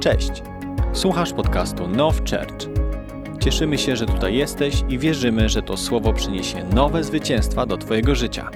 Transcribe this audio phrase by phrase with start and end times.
[0.00, 0.30] Cześć!
[0.92, 2.68] Słuchasz podcastu Now Church.
[3.44, 8.14] Cieszymy się, że tutaj jesteś i wierzymy, że to słowo przyniesie nowe zwycięstwa do Twojego
[8.14, 8.50] życia.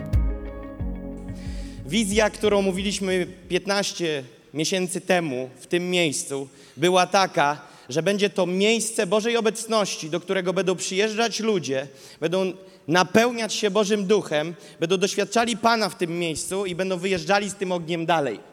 [1.87, 4.25] Wizja, którą mówiliśmy 15
[4.55, 10.53] miesięcy temu w tym miejscu, była taka, że będzie to miejsce Bożej obecności, do którego
[10.53, 11.87] będą przyjeżdżać ludzie,
[12.21, 12.53] będą
[12.89, 17.73] napełniać się Bożym Duchem, będą doświadczali Pana w tym miejscu i będą wyjeżdżali z tym
[17.73, 18.52] ogniem dalej.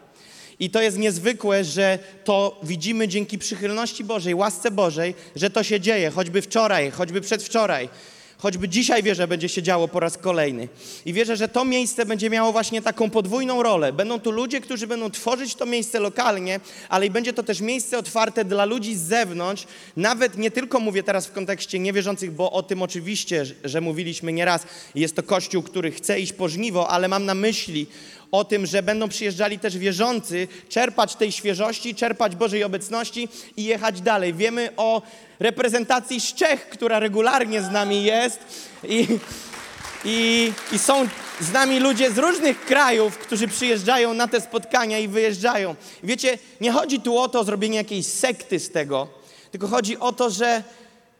[0.60, 5.80] I to jest niezwykłe, że to widzimy dzięki przychylności Bożej, łasce Bożej, że to się
[5.80, 7.88] dzieje, choćby wczoraj, choćby przedwczoraj.
[8.38, 10.68] Choćby dzisiaj wierzę, będzie się działo po raz kolejny.
[11.04, 13.92] I wierzę, że to miejsce będzie miało właśnie taką podwójną rolę.
[13.92, 17.98] Będą tu ludzie, którzy będą tworzyć to miejsce lokalnie, ale i będzie to też miejsce
[17.98, 19.66] otwarte dla ludzi z zewnątrz.
[19.96, 24.62] Nawet nie tylko mówię teraz w kontekście niewierzących, bo o tym oczywiście, że mówiliśmy nieraz.
[24.94, 27.86] Jest to kościół, który chce iść po żniwo, ale mam na myśli
[28.32, 34.00] o tym, że będą przyjeżdżali też wierzący, czerpać tej świeżości, czerpać Bożej obecności i jechać
[34.00, 34.34] dalej.
[34.34, 35.02] Wiemy o
[35.40, 38.38] reprezentacji z Czech, która regularnie z nami jest
[38.84, 39.06] i,
[40.04, 41.08] i, i są
[41.40, 45.74] z nami ludzie z różnych krajów, którzy przyjeżdżają na te spotkania i wyjeżdżają.
[46.02, 49.08] Wiecie, nie chodzi tu o to zrobienie jakiejś sekty z tego,
[49.50, 50.62] tylko chodzi o to, że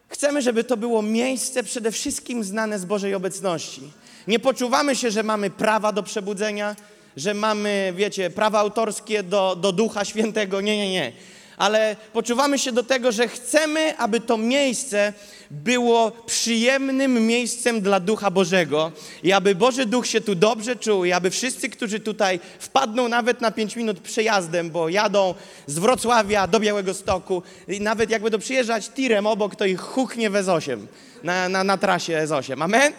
[0.09, 3.93] chcemy, żeby to było miejsce przede wszystkim znane z Bożej obecności.
[4.27, 6.77] Nie poczuwamy się, że mamy prawa do przebudzenia,
[7.17, 10.61] że mamy, wiecie, prawa autorskie do, do Ducha Świętego.
[10.61, 11.13] Nie, nie, nie.
[11.57, 15.13] Ale poczuwamy się do tego, że chcemy, aby to miejsce
[15.51, 21.13] było przyjemnym miejscem dla Ducha Bożego i aby Boży Duch się tu dobrze czuł i
[21.13, 25.35] aby wszyscy, którzy tutaj wpadną nawet na 5 minut przejazdem, bo jadą
[25.67, 30.31] z Wrocławia do Białego Stoku i nawet jak będą przyjeżdżać tirem obok, to ich huknie
[30.31, 30.79] w S8
[31.23, 32.63] na, na, na trasie S8.
[32.63, 32.93] Amen?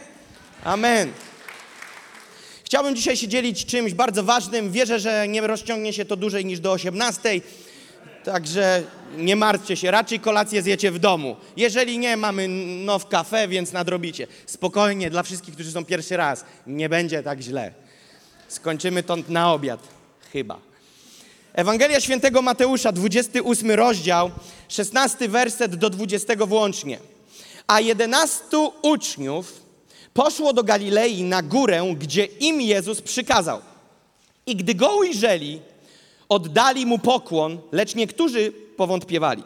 [0.64, 1.12] Amen.
[2.72, 4.72] Chciałbym dzisiaj się dzielić czymś bardzo ważnym.
[4.72, 7.41] Wierzę, że nie rozciągnie się to dłużej niż do 18.
[8.23, 8.83] Także
[9.17, 11.36] nie martwcie się, raczej kolację zjecie w domu.
[11.58, 12.47] Jeżeli nie, mamy
[12.86, 14.28] no w kafe, więc nadrobicie.
[14.45, 17.73] Spokojnie, dla wszystkich, którzy są pierwszy raz, nie będzie tak źle.
[18.47, 19.79] Skończymy to na obiad,
[20.34, 20.59] chyba.
[21.53, 24.31] Ewangelia Świętego Mateusza, 28 rozdział,
[24.67, 27.00] 16 werset do 20 włącznie.
[27.67, 28.44] A 11
[28.81, 29.62] uczniów
[30.13, 33.61] poszło do Galilei na górę, gdzie im Jezus przykazał.
[34.45, 35.59] I gdy go ujrzeli,
[36.29, 39.44] oddali mu pokłon, lecz niektórzy powątpiewali.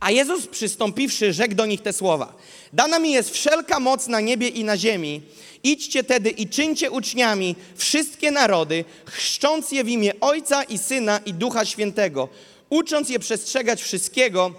[0.00, 2.34] A Jezus przystąpiwszy, rzekł do nich te słowa:
[2.72, 5.22] Dana mi jest wszelka moc na niebie i na ziemi.
[5.62, 11.34] Idźcie tedy i czyńcie uczniami wszystkie narody, chrzcząc je w imię Ojca i Syna i
[11.34, 12.28] Ducha Świętego,
[12.70, 14.52] ucząc je przestrzegać wszystkiego,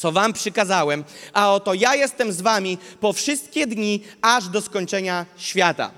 [0.00, 5.26] co wam przykazałem, a oto ja jestem z wami po wszystkie dni, aż do skończenia
[5.36, 5.90] świata.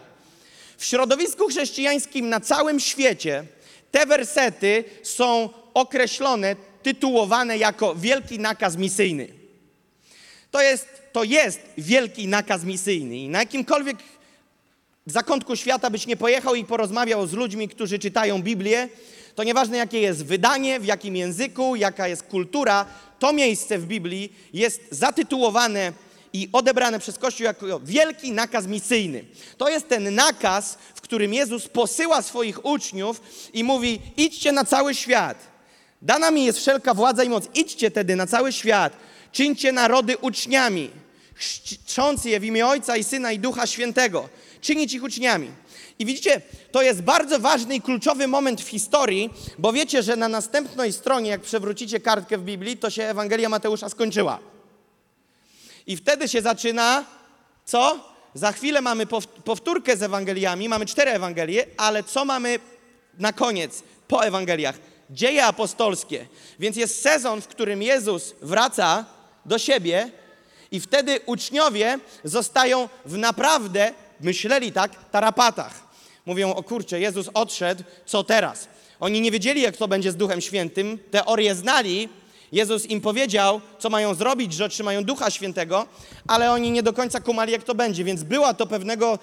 [0.79, 3.45] W środowisku chrześcijańskim na całym świecie
[3.91, 9.29] te wersety są określone, tytułowane jako wielki nakaz misyjny.
[10.51, 13.97] To jest, to jest wielki nakaz misyjny i na jakimkolwiek
[15.07, 18.89] zakątku świata byś nie pojechał i porozmawiał z ludźmi, którzy czytają Biblię,
[19.35, 22.87] to nieważne jakie jest wydanie, w jakim języku, jaka jest kultura,
[23.23, 25.93] to miejsce w Biblii jest zatytułowane
[26.33, 29.25] i odebrane przez Kościół jako wielki nakaz misyjny.
[29.57, 33.21] To jest ten nakaz, w którym Jezus posyła swoich uczniów
[33.53, 35.39] i mówi: idźcie na cały świat.
[36.03, 37.45] Dana mi jest wszelka władza i moc.
[37.55, 38.93] Idźcie tedy na cały świat.
[39.33, 40.91] Czyńcie narody uczniami,
[41.35, 44.29] chrzcząc je w imię Ojca i Syna i Ducha Świętego.
[44.61, 45.51] Czynić ich uczniami.
[46.03, 46.41] I widzicie,
[46.73, 51.31] to jest bardzo ważny i kluczowy moment w historii, bo wiecie, że na następnej stronie,
[51.31, 54.39] jak przewrócicie kartkę w Biblii, to się Ewangelia Mateusza skończyła.
[55.87, 57.05] I wtedy się zaczyna,
[57.65, 58.13] co?
[58.35, 59.07] Za chwilę mamy
[59.45, 62.59] powtórkę z Ewangeliami, mamy cztery Ewangelie, ale co mamy
[63.19, 64.79] na koniec, po Ewangeliach?
[65.11, 66.27] Dzieje apostolskie.
[66.59, 69.05] Więc jest sezon, w którym Jezus wraca
[69.47, 70.11] do siebie
[70.71, 75.92] i wtedy uczniowie zostają w naprawdę, myśleli tak, tarapatach.
[76.27, 78.69] Mówią, o kurczę, Jezus odszedł, co teraz?
[79.01, 82.09] Oni nie wiedzieli, jak to będzie z Duchem Świętym, teorię znali,
[82.53, 85.87] Jezus im powiedział, co mają zrobić, że otrzymają Ducha Świętego,
[86.27, 89.19] ale oni nie do końca kumali, jak to będzie, więc była to pewnego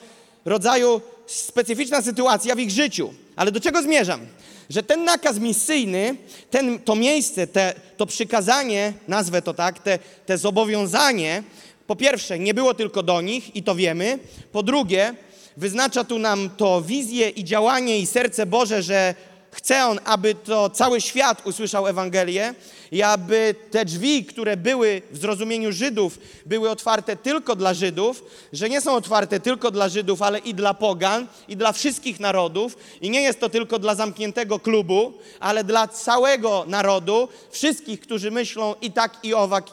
[0.45, 3.13] rodzaju specyficzna sytuacja w ich życiu.
[3.35, 4.27] Ale do czego zmierzam?
[4.69, 6.15] Że ten nakaz misyjny,
[6.49, 11.43] ten, to miejsce, te, to przykazanie, nazwę to tak, te, te zobowiązanie,
[11.87, 14.19] po pierwsze, nie było tylko do nich i to wiemy.
[14.51, 15.13] Po drugie,
[15.59, 19.15] wyznacza tu nam to wizję i działanie i serce Boże, że
[19.51, 22.53] chce On, aby to cały świat usłyszał Ewangelię
[22.91, 28.23] i aby te drzwi, które były w zrozumieniu Żydów, były otwarte tylko dla Żydów,
[28.53, 32.77] że nie są otwarte tylko dla Żydów, ale i dla pogan, i dla wszystkich narodów.
[33.01, 38.75] I nie jest to tylko dla zamkniętego klubu, ale dla całego narodu, wszystkich, którzy myślą
[38.81, 39.65] i tak, i owak,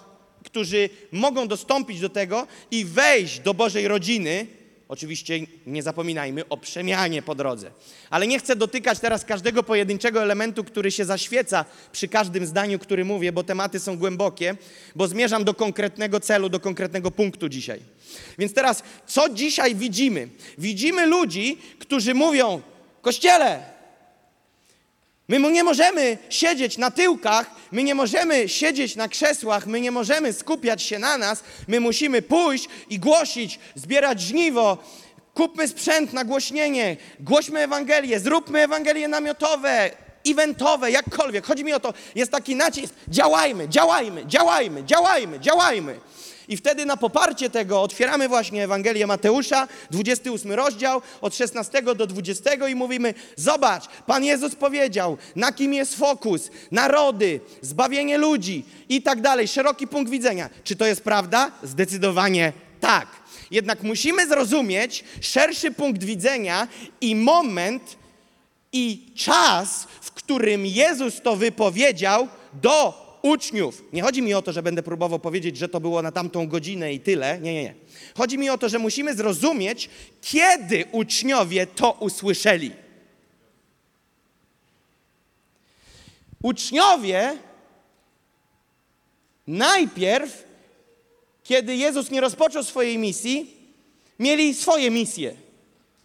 [0.44, 4.65] którzy mogą dostąpić do tego i wejść do Bożej rodziny.
[4.88, 7.70] Oczywiście nie zapominajmy o przemianie po drodze.
[8.10, 13.04] Ale nie chcę dotykać teraz każdego pojedynczego elementu, który się zaświeca przy każdym zdaniu, który
[13.04, 14.56] mówię, bo tematy są głębokie,
[14.94, 17.80] bo zmierzam do konkretnego celu, do konkretnego punktu dzisiaj.
[18.38, 20.28] Więc teraz, co dzisiaj widzimy?
[20.58, 22.62] Widzimy ludzi, którzy mówią:
[23.02, 23.75] Kościele,
[25.28, 30.32] My nie możemy siedzieć na tyłkach, my nie możemy siedzieć na krzesłach, my nie możemy
[30.32, 34.78] skupiać się na nas, my musimy pójść i głosić, zbierać żniwo,
[35.34, 39.90] kupmy sprzęt na głośnienie, głośmy Ewangelię, zróbmy Ewangelie namiotowe,
[40.26, 41.46] eventowe, jakkolwiek.
[41.46, 46.00] Chodzi mi o to, jest taki nacisk, działajmy, działajmy, działajmy, działajmy, działajmy.
[46.48, 52.68] I wtedy na poparcie tego otwieramy właśnie Ewangelię Mateusza, 28 rozdział, od 16 do 20
[52.68, 59.20] i mówimy: Zobacz, Pan Jezus powiedział, na kim jest fokus, narody, zbawienie ludzi i tak
[59.20, 60.50] dalej, szeroki punkt widzenia.
[60.64, 61.50] Czy to jest prawda?
[61.62, 63.06] Zdecydowanie tak.
[63.50, 66.68] Jednak musimy zrozumieć szerszy punkt widzenia
[67.00, 67.96] i moment
[68.72, 73.84] i czas, w którym Jezus to wypowiedział do uczniów.
[73.92, 76.92] Nie chodzi mi o to, że będę próbował powiedzieć, że to było na tamtą godzinę
[76.92, 77.40] i tyle.
[77.40, 77.74] Nie, nie, nie.
[78.14, 79.90] Chodzi mi o to, że musimy zrozumieć,
[80.20, 82.70] kiedy uczniowie to usłyszeli.
[86.42, 87.38] Uczniowie
[89.46, 90.44] najpierw,
[91.44, 93.56] kiedy Jezus nie rozpoczął swojej misji,
[94.18, 95.34] mieli swoje misje.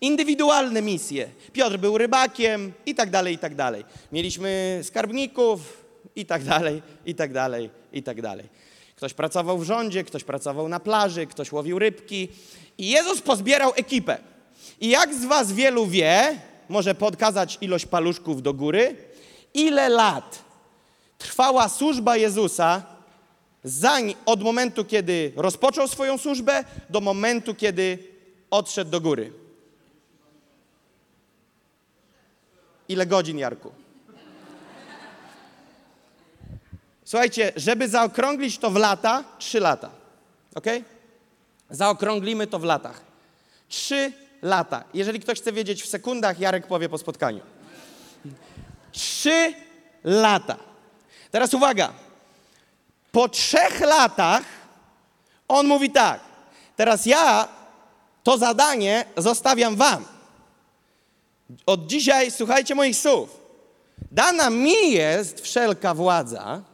[0.01, 1.29] Indywidualne misje.
[1.53, 3.83] Piotr był rybakiem i tak dalej, i tak dalej.
[4.11, 5.80] Mieliśmy skarbników,
[6.15, 8.49] i tak dalej, i tak dalej, i tak dalej.
[8.95, 12.27] Ktoś pracował w rządzie, ktoś pracował na plaży, ktoś łowił rybki.
[12.77, 14.17] I Jezus pozbierał ekipę.
[14.79, 16.39] I jak z was wielu wie,
[16.69, 18.95] może podkazać ilość paluszków do góry,
[19.53, 20.43] ile lat
[21.17, 22.83] trwała służba Jezusa
[23.63, 27.97] zań, od momentu, kiedy rozpoczął swoją służbę, do momentu, kiedy
[28.51, 29.33] odszedł do góry.
[32.89, 33.80] Ile godzin, Jarku?
[37.11, 39.89] Słuchajcie, żeby zaokrąglić to w lata, trzy lata.
[40.55, 40.65] Ok?
[41.69, 43.01] Zaokrąglimy to w latach.
[43.69, 44.11] Trzy
[44.41, 44.83] lata.
[44.93, 47.41] Jeżeli ktoś chce wiedzieć w sekundach, Jarek powie po spotkaniu.
[48.91, 49.53] Trzy
[50.03, 50.57] lata.
[51.31, 51.93] Teraz uwaga.
[53.11, 54.43] Po trzech latach
[55.47, 56.19] on mówi tak.
[56.75, 57.47] Teraz ja
[58.23, 60.05] to zadanie zostawiam wam.
[61.65, 63.39] Od dzisiaj słuchajcie moich słów.
[64.11, 66.70] Dana mi jest wszelka władza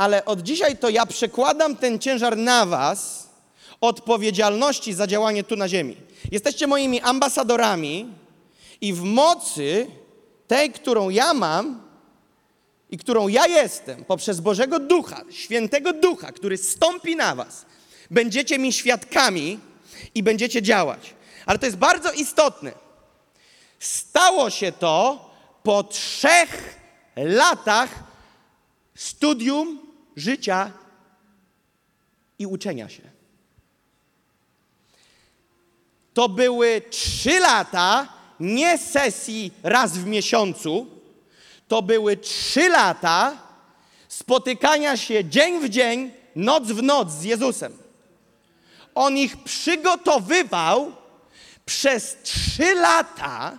[0.00, 3.28] ale od dzisiaj to ja przekładam ten ciężar na Was,
[3.80, 5.96] odpowiedzialności za działanie tu na ziemi.
[6.32, 8.08] Jesteście moimi ambasadorami
[8.80, 9.86] i w mocy
[10.46, 11.82] tej, którą ja mam
[12.90, 17.66] i którą ja jestem, poprzez Bożego Ducha, Świętego Ducha, który stąpi na Was,
[18.10, 19.58] będziecie mi świadkami
[20.14, 21.14] i będziecie działać.
[21.46, 22.72] Ale to jest bardzo istotne.
[23.78, 25.30] Stało się to
[25.62, 26.80] po trzech
[27.16, 27.90] latach
[28.94, 30.72] studium życia
[32.38, 33.02] i uczenia się.
[36.14, 38.08] To były trzy lata
[38.40, 40.86] nie sesji raz w miesiącu,
[41.68, 43.36] to były trzy lata
[44.08, 47.78] spotykania się dzień w dzień, noc w noc z Jezusem.
[48.94, 50.92] On ich przygotowywał
[51.66, 53.58] przez trzy lata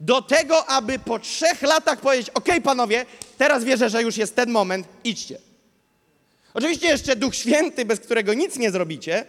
[0.00, 3.06] do tego, aby po trzech latach powiedzieć: OK, panowie,
[3.42, 5.38] teraz wierzę, że już jest ten moment, idźcie.
[6.54, 9.24] Oczywiście jeszcze Duch Święty, bez którego nic nie zrobicie,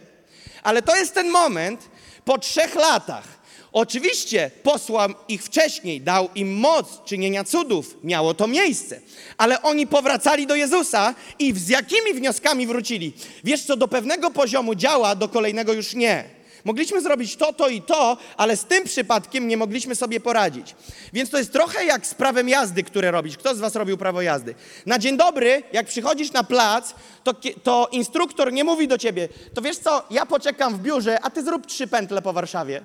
[0.63, 1.89] ale to jest ten moment
[2.25, 3.27] po trzech latach.
[3.71, 9.01] Oczywiście posłał ich wcześniej, dał im moc czynienia cudów, miało to miejsce,
[9.37, 13.13] ale oni powracali do Jezusa i z jakimi wnioskami wrócili?
[13.43, 16.23] Wiesz co, do pewnego poziomu działa, do kolejnego już nie.
[16.65, 20.75] Mogliśmy zrobić to, to i to, ale z tym przypadkiem nie mogliśmy sobie poradzić.
[21.13, 23.37] Więc to jest trochę jak z prawem jazdy, które robić.
[23.37, 24.55] Kto z Was robił prawo jazdy?
[24.85, 29.61] Na dzień dobry, jak przychodzisz na plac, to, to instruktor nie mówi do ciebie, to
[29.61, 32.81] wiesz co, ja poczekam w biurze, a ty zrób trzy pętle po Warszawie.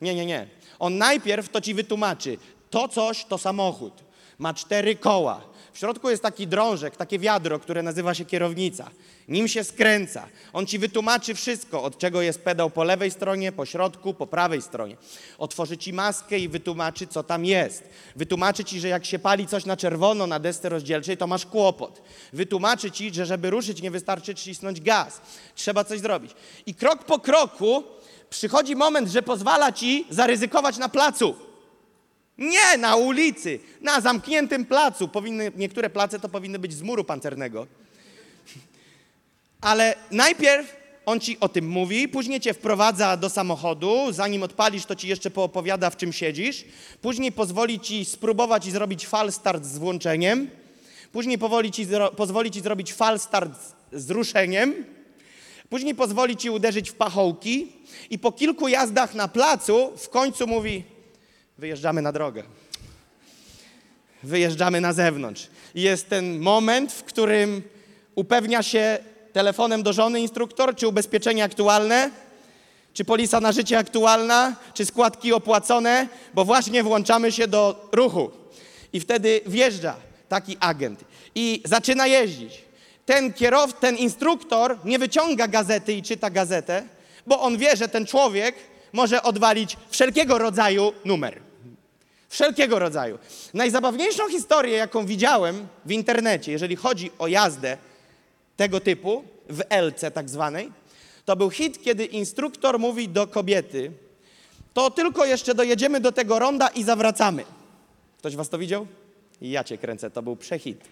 [0.00, 0.46] Nie, nie, nie.
[0.78, 2.38] On najpierw to ci wytłumaczy.
[2.70, 3.92] To coś to samochód.
[4.38, 5.40] Ma cztery koła.
[5.78, 8.90] W środku jest taki drążek, takie wiadro, które nazywa się kierownica.
[9.28, 10.26] Nim się skręca.
[10.52, 14.62] On ci wytłumaczy wszystko, od czego jest pedał po lewej stronie, po środku, po prawej
[14.62, 14.96] stronie.
[15.38, 17.84] Otworzy ci maskę i wytłumaczy, co tam jest.
[18.16, 22.02] Wytłumaczy ci, że jak się pali coś na czerwono na desce rozdzielczej, to masz kłopot.
[22.32, 25.20] Wytłumaczy ci, że żeby ruszyć, nie wystarczy cisnąć gaz.
[25.54, 26.32] Trzeba coś zrobić.
[26.66, 27.84] I krok po kroku
[28.30, 31.47] przychodzi moment, że pozwala ci zaryzykować na placu.
[32.38, 35.08] Nie na ulicy, na zamkniętym placu.
[35.08, 37.66] Powinny, niektóre place to powinny być z muru pancernego.
[39.60, 40.76] Ale najpierw
[41.06, 45.30] on ci o tym mówi, później cię wprowadza do samochodu, zanim odpalisz, to ci jeszcze
[45.30, 46.64] poopowiada, w czym siedzisz.
[47.02, 50.50] Później pozwoli ci spróbować i zrobić fal start z włączeniem.
[51.12, 53.52] Później powoli ci, pozwoli ci zrobić fal start
[53.92, 54.84] z ruszeniem.
[55.70, 57.72] Później pozwoli ci uderzyć w pachołki.
[58.10, 60.84] I po kilku jazdach na placu w końcu mówi:
[61.58, 62.42] Wyjeżdżamy na drogę.
[64.22, 65.48] Wyjeżdżamy na zewnątrz.
[65.74, 67.62] I jest ten moment, w którym
[68.14, 68.98] upewnia się
[69.32, 72.10] telefonem do żony instruktor, czy ubezpieczenie aktualne,
[72.94, 78.30] czy polisa na życie aktualna, czy składki opłacone, bo właśnie włączamy się do ruchu.
[78.92, 79.96] I wtedy wjeżdża
[80.28, 82.64] taki agent i zaczyna jeździć.
[83.06, 86.82] Ten kierow, ten instruktor nie wyciąga gazety i czyta gazetę,
[87.26, 88.54] bo on wie, że ten człowiek
[88.92, 91.47] może odwalić wszelkiego rodzaju numer.
[92.28, 93.18] Wszelkiego rodzaju.
[93.54, 97.76] Najzabawniejszą historię, jaką widziałem w internecie, jeżeli chodzi o jazdę
[98.56, 100.72] tego typu, w LC tak zwanej,
[101.24, 103.92] to był hit, kiedy instruktor mówi do kobiety,
[104.74, 107.44] to tylko jeszcze dojedziemy do tego ronda i zawracamy.
[108.18, 108.86] Ktoś was to widział?
[109.40, 110.84] Ja cię kręcę, to był przehit.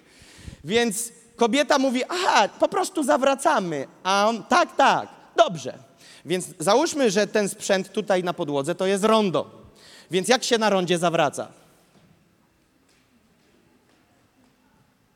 [0.65, 3.87] Więc kobieta mówi, aha, po prostu zawracamy.
[4.03, 5.79] A on, tak, tak, dobrze.
[6.25, 9.66] Więc załóżmy, że ten sprzęt tutaj na podłodze to jest rondo.
[10.11, 11.49] Więc jak się na rondzie zawraca?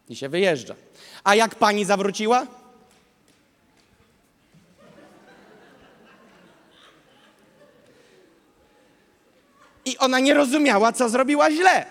[0.09, 0.75] I się wyjeżdża.
[1.25, 2.47] A jak pani zawróciła?
[9.85, 11.87] I ona nie rozumiała, co zrobiła źle.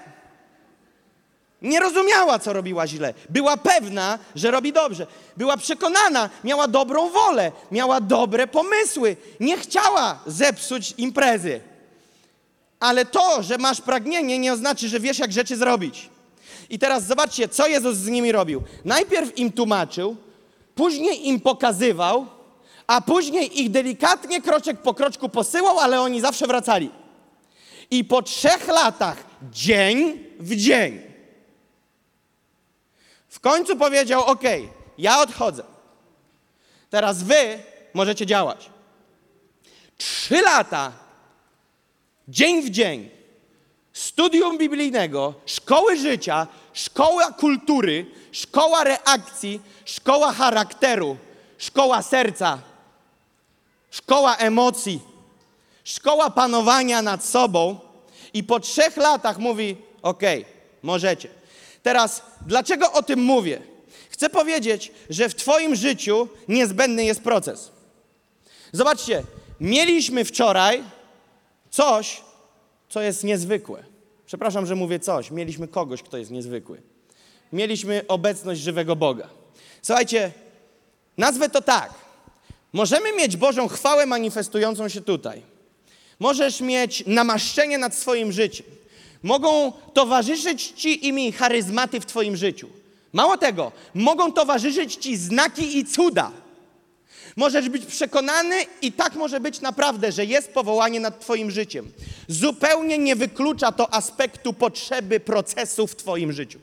[1.62, 3.14] Nie rozumiała, co robiła źle.
[3.30, 5.08] Była pewna, że robi dobrze.
[5.38, 9.18] Była przekonana, miała dobrą wolę, miała dobre pomysły.
[9.40, 11.62] Nie chciała zepsuć imprezy.
[12.80, 16.10] Ale to, że masz pragnienie, nie oznacza, że wiesz, jak rzeczy zrobić.
[16.70, 18.64] I teraz zobaczcie, co Jezus z nimi robił.
[18.86, 20.16] Najpierw im tłumaczył,
[20.76, 22.28] później im pokazywał,
[22.88, 26.90] a później ich delikatnie kroczek po kroczku posyłał, ale oni zawsze wracali.
[27.92, 29.18] I po trzech latach,
[29.52, 31.02] dzień w dzień,
[33.28, 34.44] w końcu powiedział: OK,
[34.98, 35.64] ja odchodzę.
[36.90, 37.60] Teraz wy
[37.94, 38.70] możecie działać.
[39.98, 40.92] Trzy lata,
[42.30, 43.10] dzień w dzień,
[43.94, 51.18] studium biblijnego, szkoły życia, szkoła kultury, szkoła reakcji, szkoła charakteru,
[51.58, 52.60] szkoła serca,
[53.92, 55.00] szkoła emocji,
[55.84, 57.80] szkoła panowania nad sobą.
[58.34, 60.22] I po trzech latach mówi: OK,
[60.84, 61.30] możecie.
[61.84, 63.62] Teraz, dlaczego o tym mówię?
[64.10, 67.72] Chcę powiedzieć, że w Twoim życiu niezbędny jest proces.
[68.72, 69.24] Zobaczcie,
[69.60, 70.84] mieliśmy wczoraj
[71.80, 72.22] coś,
[72.90, 73.84] co jest niezwykłe.
[74.26, 75.32] Przepraszam, że mówię coś.
[75.32, 76.82] Mieliśmy kogoś, kto jest niezwykły.
[77.54, 79.30] Mieliśmy obecność żywego Boga.
[79.82, 80.32] Słuchajcie,
[81.18, 81.94] nazwę to tak.
[82.74, 85.42] Możemy mieć Bożą chwałę manifestującą się tutaj.
[86.20, 88.68] Możesz mieć namaszczenie nad swoim życiem.
[89.24, 92.70] Mogą towarzyszyć Ci i mi charyzmaty w Twoim życiu.
[93.14, 96.32] Mało tego, mogą towarzyszyć Ci znaki i cuda.
[97.40, 101.92] Możesz być przekonany i tak może być naprawdę, że jest powołanie nad Twoim życiem.
[102.28, 106.60] Zupełnie nie wyklucza to aspektu potrzeby procesu w Twoim życiu.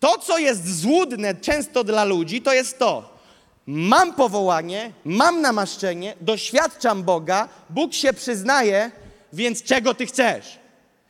[0.00, 3.18] To, co jest złudne często dla ludzi, to jest to.
[3.66, 8.90] Mam powołanie, mam namaszczenie, doświadczam Boga, Bóg się przyznaje,
[9.32, 10.58] więc czego Ty chcesz?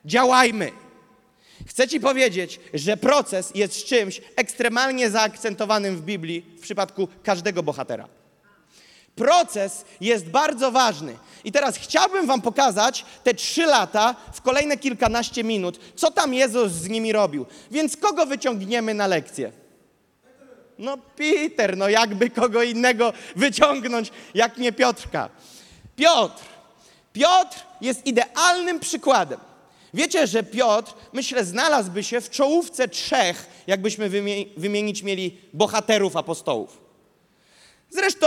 [0.05, 0.84] Działajmy.
[1.67, 8.09] Chcę Ci powiedzieć, że proces jest czymś ekstremalnie zaakcentowanym w Biblii w przypadku każdego bohatera.
[9.17, 11.17] Proces jest bardzo ważny.
[11.45, 16.73] I teraz chciałbym Wam pokazać te trzy lata w kolejne kilkanaście minut, co tam Jezus
[16.73, 17.47] z nimi robił.
[17.71, 19.53] Więc kogo wyciągniemy na lekcję?
[20.79, 25.29] No Peter, no jakby kogo innego wyciągnąć, jak nie Piotrka.
[25.97, 26.43] Piotr.
[27.13, 29.41] Piotr jest idealnym przykładem.
[29.95, 36.81] Wiecie, że Piotr, myślę, znalazłby się w czołówce trzech, jakbyśmy wymie- wymienić mieli bohaterów apostołów.
[37.91, 38.27] Zresztą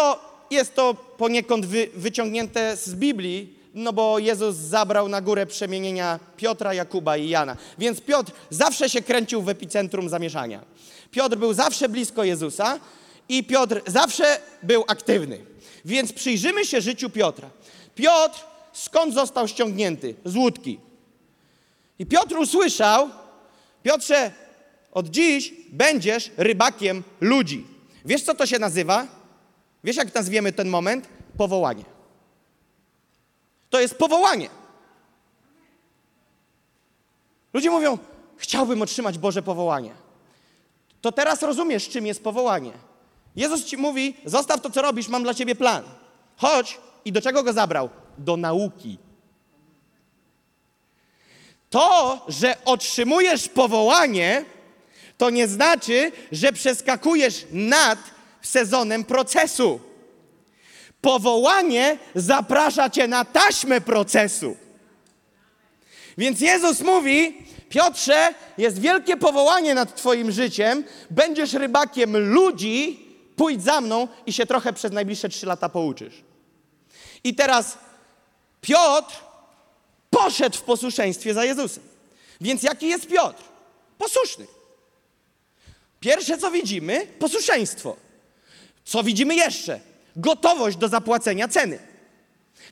[0.51, 6.73] jest to poniekąd wy, wyciągnięte z Biblii, no bo Jezus zabrał na górę przemienienia Piotra,
[6.73, 7.57] Jakuba i Jana.
[7.77, 10.65] Więc Piotr zawsze się kręcił w epicentrum zamieszania.
[11.11, 12.79] Piotr był zawsze blisko Jezusa
[13.29, 15.39] i Piotr zawsze był aktywny.
[15.85, 17.49] Więc przyjrzymy się życiu Piotra.
[17.95, 18.39] Piotr
[18.73, 20.15] skąd został ściągnięty?
[20.25, 20.79] Z łódki.
[21.99, 23.09] I Piotr usłyszał,
[23.83, 24.31] Piotrze,
[24.91, 27.67] od dziś będziesz rybakiem ludzi.
[28.05, 29.07] Wiesz, co to się nazywa?
[29.83, 31.07] Wiesz, jak nazwiemy ten moment?
[31.37, 31.83] Powołanie.
[33.69, 34.49] To jest powołanie.
[37.53, 37.97] Ludzie mówią,
[38.37, 39.91] chciałbym otrzymać Boże powołanie.
[41.01, 42.71] To teraz rozumiesz, czym jest powołanie.
[43.35, 45.83] Jezus ci mówi, zostaw to, co robisz, mam dla ciebie plan.
[46.37, 47.89] Chodź i do czego go zabrał?
[48.17, 48.97] Do nauki.
[51.69, 54.45] To, że otrzymujesz powołanie,
[55.17, 57.99] to nie znaczy, że przeskakujesz nad
[58.41, 59.79] sezonem procesu.
[61.01, 64.57] Powołanie zaprasza cię na taśmę procesu.
[66.17, 73.05] Więc Jezus mówi: Piotrze, jest wielkie powołanie nad Twoim życiem, będziesz rybakiem ludzi,
[73.35, 76.23] pójdź za mną i się trochę przez najbliższe trzy lata pouczysz.
[77.23, 77.77] I teraz
[78.61, 79.26] Piotr
[80.23, 81.83] poszedł w posłuszeństwie za Jezusem.
[82.41, 83.43] Więc jaki jest Piotr?
[83.97, 84.47] Posłuszny.
[85.99, 87.95] Pierwsze, co widzimy, posłuszeństwo.
[88.85, 89.79] Co widzimy jeszcze?
[90.15, 91.79] Gotowość do zapłacenia ceny.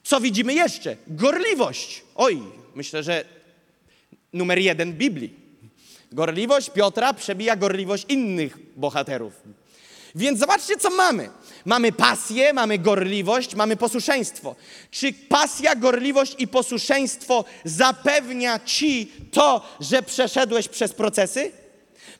[0.04, 0.98] Co widzimy jeszcze?
[1.08, 2.04] Gorliwość.
[2.16, 2.42] Oj,
[2.75, 3.25] myślę, że
[4.34, 5.34] numer jeden Biblii.
[6.12, 9.34] Gorliwość Piotra przebija gorliwość innych bohaterów.
[10.16, 11.30] Więc zobaczcie, co mamy.
[11.66, 14.56] Mamy pasję, mamy gorliwość, mamy posłuszeństwo.
[14.92, 21.52] Czy pasja, gorliwość i posłuszeństwo zapewnia ci to, że przeszedłeś przez procesy?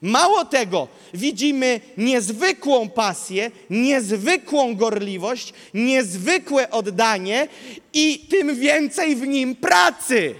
[0.02, 7.48] Mało tego, widzimy niezwykłą pasję, niezwykłą gorliwość, niezwykłe oddanie
[7.92, 10.34] i tym więcej w nim pracy.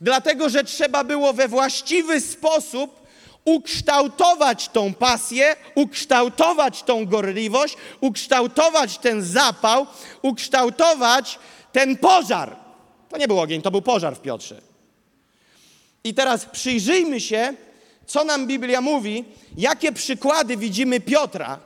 [0.00, 2.99] Dlatego, że trzeba było we właściwy sposób
[3.44, 9.86] ukształtować tą pasję, ukształtować tą gorliwość, ukształtować ten zapał,
[10.22, 11.38] ukształtować
[11.72, 12.56] ten pożar.
[13.08, 14.60] To nie był ogień, to był pożar w Piotrze.
[16.04, 17.54] I teraz przyjrzyjmy się,
[18.06, 19.24] co nam Biblia mówi,
[19.56, 21.58] jakie przykłady widzimy Piotra,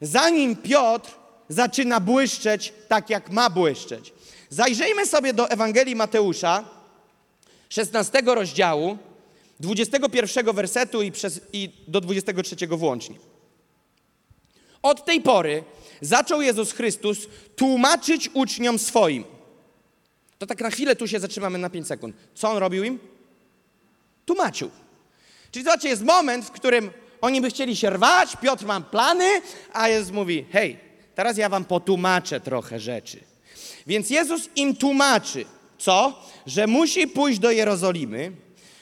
[0.00, 1.10] zanim Piotr
[1.48, 4.12] zaczyna błyszczeć tak, jak ma błyszczeć.
[4.50, 6.64] Zajrzyjmy sobie do Ewangelii Mateusza,
[7.68, 8.98] 16 rozdziału,
[9.60, 13.16] 21 wersetu i, przez, i do 23 włącznie.
[14.82, 15.64] Od tej pory
[16.00, 17.18] zaczął Jezus Chrystus
[17.56, 19.24] tłumaczyć uczniom swoim.
[20.38, 22.16] To tak na chwilę tu się zatrzymamy na 5 sekund.
[22.34, 22.98] Co on robił im?
[24.26, 24.70] Tłumaczył.
[25.50, 29.42] Czyli zobaczcie, jest moment, w którym oni by chcieli się rwać, Piotr ma plany,
[29.72, 30.78] a Jezus mówi, hej,
[31.14, 33.20] teraz ja wam potłumaczę trochę rzeczy.
[33.86, 35.44] Więc Jezus im tłumaczy,
[35.78, 36.22] co?
[36.46, 38.32] Że musi pójść do Jerozolimy,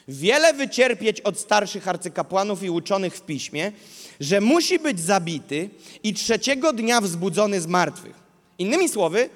[0.09, 3.73] wiele wycierpieć od starszych arcykapłanów i uczonych w piśmie,
[4.21, 5.71] że musi być zabity
[6.03, 8.17] i trzeciego dnia wzbudzony z martwych.
[8.59, 9.31] Innymi słowy,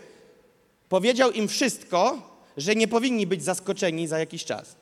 [0.89, 4.77] powiedział im wszystko, że nie powinni być zaskoczeni za jakiś czas.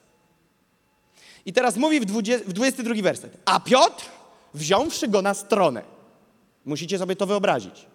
[1.46, 3.37] I teraz mówi w, 20, w 22 werset.
[3.44, 4.05] A Piotr,
[4.55, 5.83] wziąwszy go na stronę,
[6.64, 7.87] musicie sobie to wyobrazić.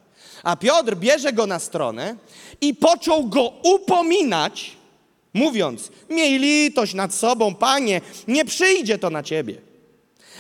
[0.44, 2.16] A Piotr bierze go na stronę
[2.62, 4.78] i począł go upominać,
[5.36, 9.62] mówiąc: Miej litość nad sobą, panie, nie przyjdzie to na ciebie.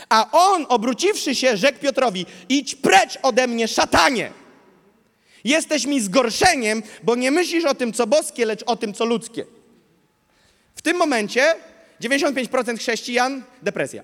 [0.10, 4.32] A on, obróciwszy się, rzekł Piotrowi: Idź precz ode mnie, szatanie.
[5.44, 9.46] Jesteś mi zgorszeniem, bo nie myślisz o tym, co boskie, lecz o tym, co ludzkie.
[10.76, 11.56] W tym momencie
[12.02, 14.04] 95% chrześcijan depresja.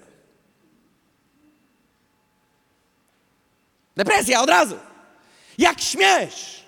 [3.98, 4.76] Depresja od razu.
[5.58, 6.61] Jak śmiesz?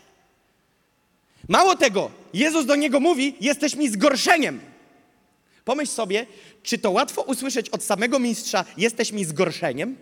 [1.48, 4.60] Mało tego, Jezus do niego mówi: Jesteś mi zgorszeniem.
[5.66, 6.26] Pomyśl sobie,
[6.64, 9.98] czy to łatwo usłyszeć od samego mistrza: Jesteś mi zgorszeniem?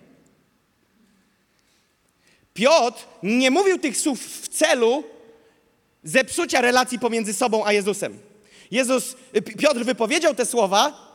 [2.53, 5.03] Piotr nie mówił tych słów w celu
[6.03, 8.19] zepsucia relacji pomiędzy sobą a Jezusem.
[8.71, 9.15] Jezus,
[9.57, 11.11] Piotr wypowiedział te słowa,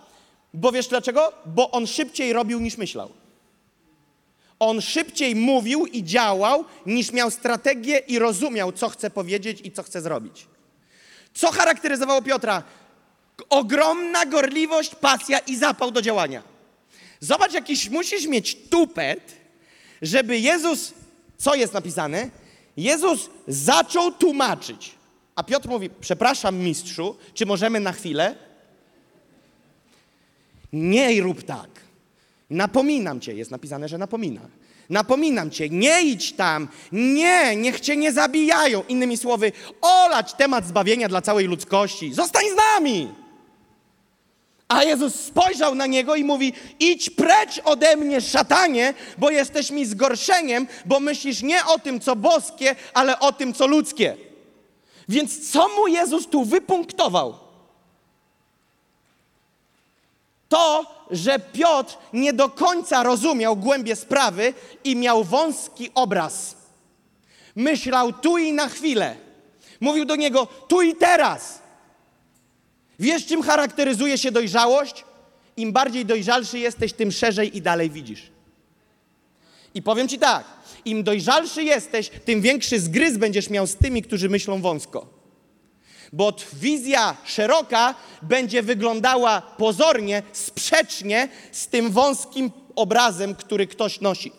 [0.55, 1.33] bo wiesz dlaczego?
[1.47, 3.11] Bo on szybciej robił niż myślał.
[4.59, 9.83] On szybciej mówił i działał, niż miał strategię i rozumiał, co chce powiedzieć i co
[9.83, 10.47] chce zrobić.
[11.35, 12.63] Co charakteryzowało Piotra?
[13.49, 16.43] Ogromna gorliwość, pasja i zapał do działania.
[17.21, 19.33] Zobacz, jakiś musisz mieć tupet,
[20.03, 20.95] żeby Jezus,
[21.39, 22.31] co jest napisane?
[22.77, 24.95] Jezus zaczął tłumaczyć.
[25.35, 28.35] A Piotr mówi: Przepraszam, mistrzu, czy możemy na chwilę?
[30.73, 31.76] Nie rób tak.
[32.51, 34.41] Napominam cię, jest napisane, że napomina.
[34.91, 38.83] Napominam cię, nie idź tam, nie, niech cię nie zabijają.
[38.89, 42.15] Innymi słowy, olać temat zbawienia dla całej ludzkości.
[42.15, 43.09] Zostań z nami.
[44.69, 49.87] A Jezus spojrzał na niego i mówi: Idź precz ode mnie, szatanie, bo jesteś mi
[49.87, 54.17] zgorszeniem, bo myślisz nie o tym, co boskie, ale o tym, co ludzkie.
[55.09, 57.46] Więc co mu Jezus tu wypunktował?
[60.49, 64.55] To, że Piotr nie do końca rozumiał głębie sprawy
[64.85, 66.57] i miał wąski obraz.
[67.57, 69.17] Myślał tu i na chwilę.
[69.81, 71.63] Mówił do niego tu i teraz.
[72.99, 75.05] Wiesz, czym charakteryzuje się dojrzałość?
[75.57, 78.23] Im bardziej dojrzalszy jesteś, tym szerzej i dalej widzisz.
[79.75, 80.45] I powiem ci tak,
[80.85, 85.16] im dojrzalszy jesteś, tym większy zgryz będziesz miał z tymi, którzy myślą wąsko.
[86.13, 94.33] Bo wizja szeroka będzie wyglądała pozornie, sprzecznie z tym wąskim obrazem, który ktoś nosi.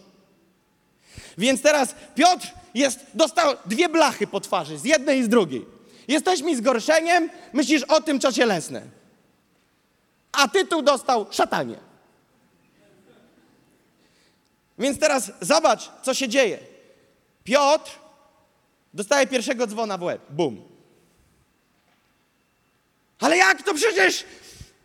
[1.38, 5.66] Więc teraz Piotr jest, dostał dwie blachy po twarzy, z jednej i z drugiej.
[6.08, 8.82] Jesteś mi zgorszeniem, myślisz o tym, co cielesne.
[10.32, 11.78] A tytuł dostał szatanie.
[14.80, 16.60] Więc teraz zobacz, co się dzieje.
[17.44, 17.92] Piotr
[18.94, 20.22] dostaje pierwszego dzwona w łeb.
[20.30, 20.67] Bum.
[23.20, 24.26] Ale jak to przecież?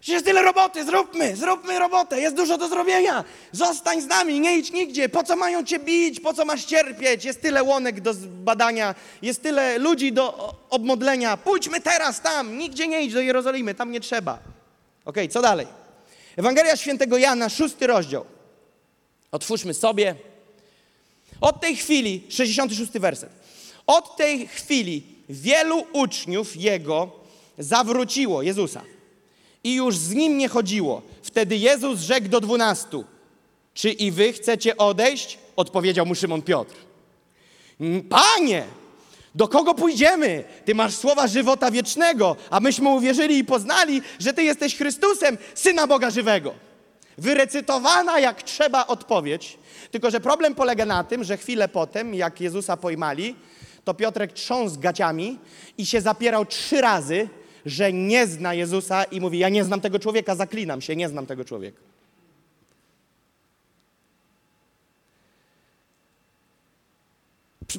[0.01, 3.25] Przecież tyle roboty, zróbmy, zróbmy robotę, jest dużo do zrobienia.
[3.53, 5.09] Zostań z nami, nie idź nigdzie.
[5.09, 7.25] Po co mają cię bić, po co masz cierpieć?
[7.25, 11.37] Jest tyle łonek do zbadania, jest tyle ludzi do obmodlenia.
[11.37, 14.39] Pójdźmy teraz tam, nigdzie nie idź do Jerozolimy, tam nie trzeba.
[15.05, 15.67] Ok, co dalej?
[16.37, 18.25] Ewangelia Świętego Jana, szósty rozdział.
[19.33, 20.15] Otwórzmy sobie.
[21.41, 23.31] Od tej chwili, 66 werset.
[23.87, 27.22] Od tej chwili wielu uczniów Jego
[27.59, 28.83] zawróciło Jezusa
[29.65, 31.03] i już z Nim nie chodziło.
[31.23, 33.05] Wtedy Jezus rzekł do dwunastu,
[33.75, 35.39] czy i wy chcecie odejść?
[35.57, 36.75] Odpowiedział mu Szymon Piotr.
[38.09, 38.65] Panie,
[39.35, 40.45] do kogo pójdziemy?
[40.65, 45.87] Ty masz słowa żywota wiecznego, a myśmy uwierzyli i poznali, że Ty jesteś Chrystusem, Syna
[45.87, 46.55] Boga żywego.
[47.19, 49.59] Wyrecytowana jak trzeba odpowiedź,
[49.91, 53.35] tylko że problem polega na tym, że chwilę potem, jak Jezusa pojmali,
[53.85, 55.39] to Piotrek trząsł gaciami
[55.79, 57.29] i się zapierał trzy razy,
[57.67, 61.27] że nie zna Jezusa i mówi: Ja nie znam tego człowieka, zaklinam się, nie znam
[61.27, 61.81] tego człowieka.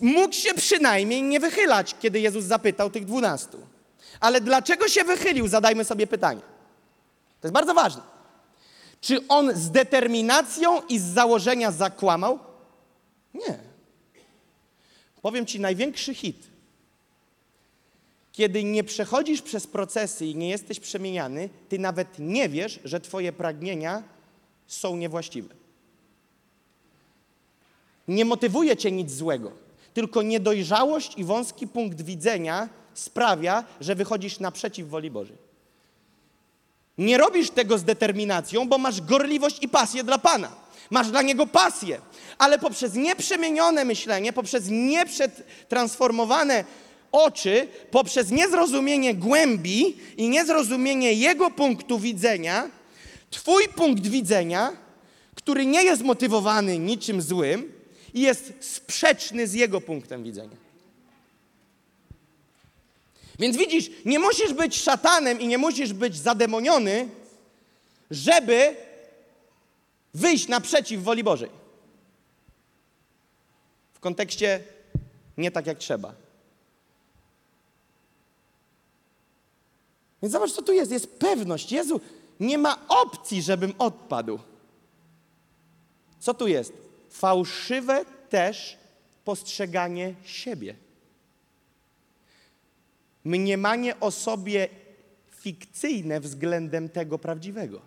[0.02, 3.68] Mógł się przynajmniej nie wychylać, kiedy Jezus zapytał tych dwunastu.
[4.20, 5.48] Ale dlaczego się wychylił?
[5.48, 6.42] Zadajmy sobie pytanie.
[7.42, 8.02] To jest bardzo ważne.
[9.02, 12.40] Czy on z determinacją i z założenia zakłamał?
[13.34, 13.60] Nie.
[15.22, 16.53] Powiem ci największy hit.
[18.34, 23.34] Kiedy nie przechodzisz przez procesy i nie jesteś przemieniany, ty nawet nie wiesz, że twoje
[23.34, 24.04] pragnienia
[24.68, 25.56] są niewłaściwe.
[28.08, 29.52] Nie motywuje cię nic złego,
[29.94, 35.38] tylko niedojrzałość i wąski punkt widzenia sprawia, że wychodzisz naprzeciw woli Bożej.
[36.98, 40.52] Nie robisz tego z determinacją, bo masz gorliwość i pasję dla Pana.
[40.90, 42.02] Masz dla Niego pasję,
[42.38, 46.64] ale poprzez nieprzemienione myślenie, poprzez nieprzetransformowane
[47.14, 52.70] oczy, poprzez niezrozumienie głębi i niezrozumienie Jego punktu widzenia,
[53.30, 54.78] Twój punkt widzenia,
[55.36, 57.74] który nie jest motywowany niczym złym,
[58.14, 60.58] jest sprzeczny z Jego punktem widzenia.
[63.40, 67.10] Więc widzisz, nie musisz być szatanem i nie musisz być zademoniony,
[68.12, 68.76] żeby
[70.14, 71.50] wyjść naprzeciw woli Bożej.
[73.94, 74.64] W kontekście
[75.38, 76.23] nie tak jak trzeba.
[80.24, 80.92] Więc zobacz, co tu jest.
[80.92, 81.72] Jest pewność.
[81.72, 82.02] Jezu,
[82.40, 84.40] nie ma opcji, żebym odpadł.
[86.20, 86.74] Co tu jest?
[87.10, 88.78] Fałszywe też
[89.26, 90.76] postrzeganie siebie.
[93.24, 94.68] Mniemanie o sobie
[95.32, 97.82] fikcyjne względem tego prawdziwego.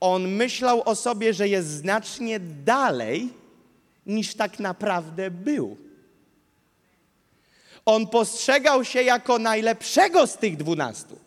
[0.00, 3.28] On myślał o sobie, że jest znacznie dalej
[4.06, 5.83] niż tak naprawdę był.
[7.86, 11.18] On postrzegał się jako najlepszego z tych dwunastu.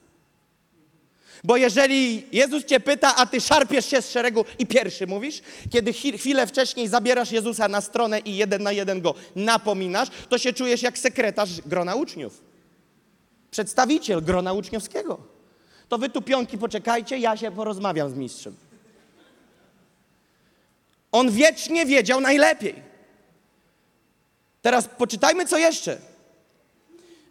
[1.43, 5.41] Bo jeżeli Jezus cię pyta, a ty szarpiesz się z szeregu i pierwszy mówisz,
[5.71, 10.53] kiedy chwilę wcześniej zabierasz Jezusa na stronę i jeden na jeden go napominasz, to się
[10.53, 12.41] czujesz jak sekretarz grona uczniów.
[13.51, 15.19] Przedstawiciel grona uczniowskiego.
[15.89, 18.55] To wy tu pionki poczekajcie, ja się porozmawiam z mistrzem.
[21.11, 22.75] On wiecznie wiedział najlepiej.
[24.61, 25.97] Teraz poczytajmy co jeszcze.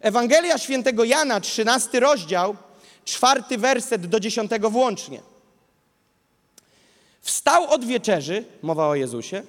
[0.01, 2.55] Ewangelia świętego Jana, 13 rozdział,
[3.05, 5.21] czwarty werset do dziesiątego włącznie.
[7.21, 9.43] Wstał od wieczerzy, mowa o Jezusie,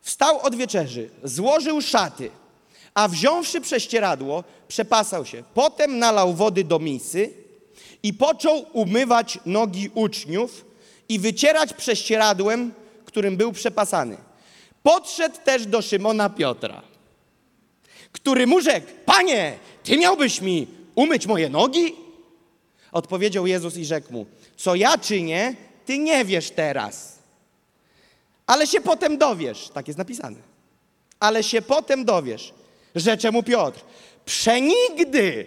[0.00, 2.30] wstał od wieczerzy, złożył szaty,
[2.94, 5.42] a wziąwszy prześcieradło, przepasał się.
[5.54, 7.30] Potem nalał wody do misy
[8.02, 10.64] i począł umywać nogi uczniów
[11.08, 12.72] i wycierać prześcieradłem,
[13.04, 14.16] którym był przepasany.
[14.82, 16.82] Podszedł też do Szymona Piotra,
[18.12, 21.94] który mu rzekł, Panie, Ty miałbyś mi umyć moje nogi?
[22.92, 25.54] Odpowiedział Jezus i rzekł mu, co ja czynię,
[25.86, 27.18] Ty nie wiesz teraz,
[28.46, 29.70] ale się potem dowiesz.
[29.74, 30.36] Tak jest napisane.
[31.20, 32.54] Ale się potem dowiesz.
[32.94, 33.80] Rzecze mu Piotr,
[34.24, 35.46] przenigdy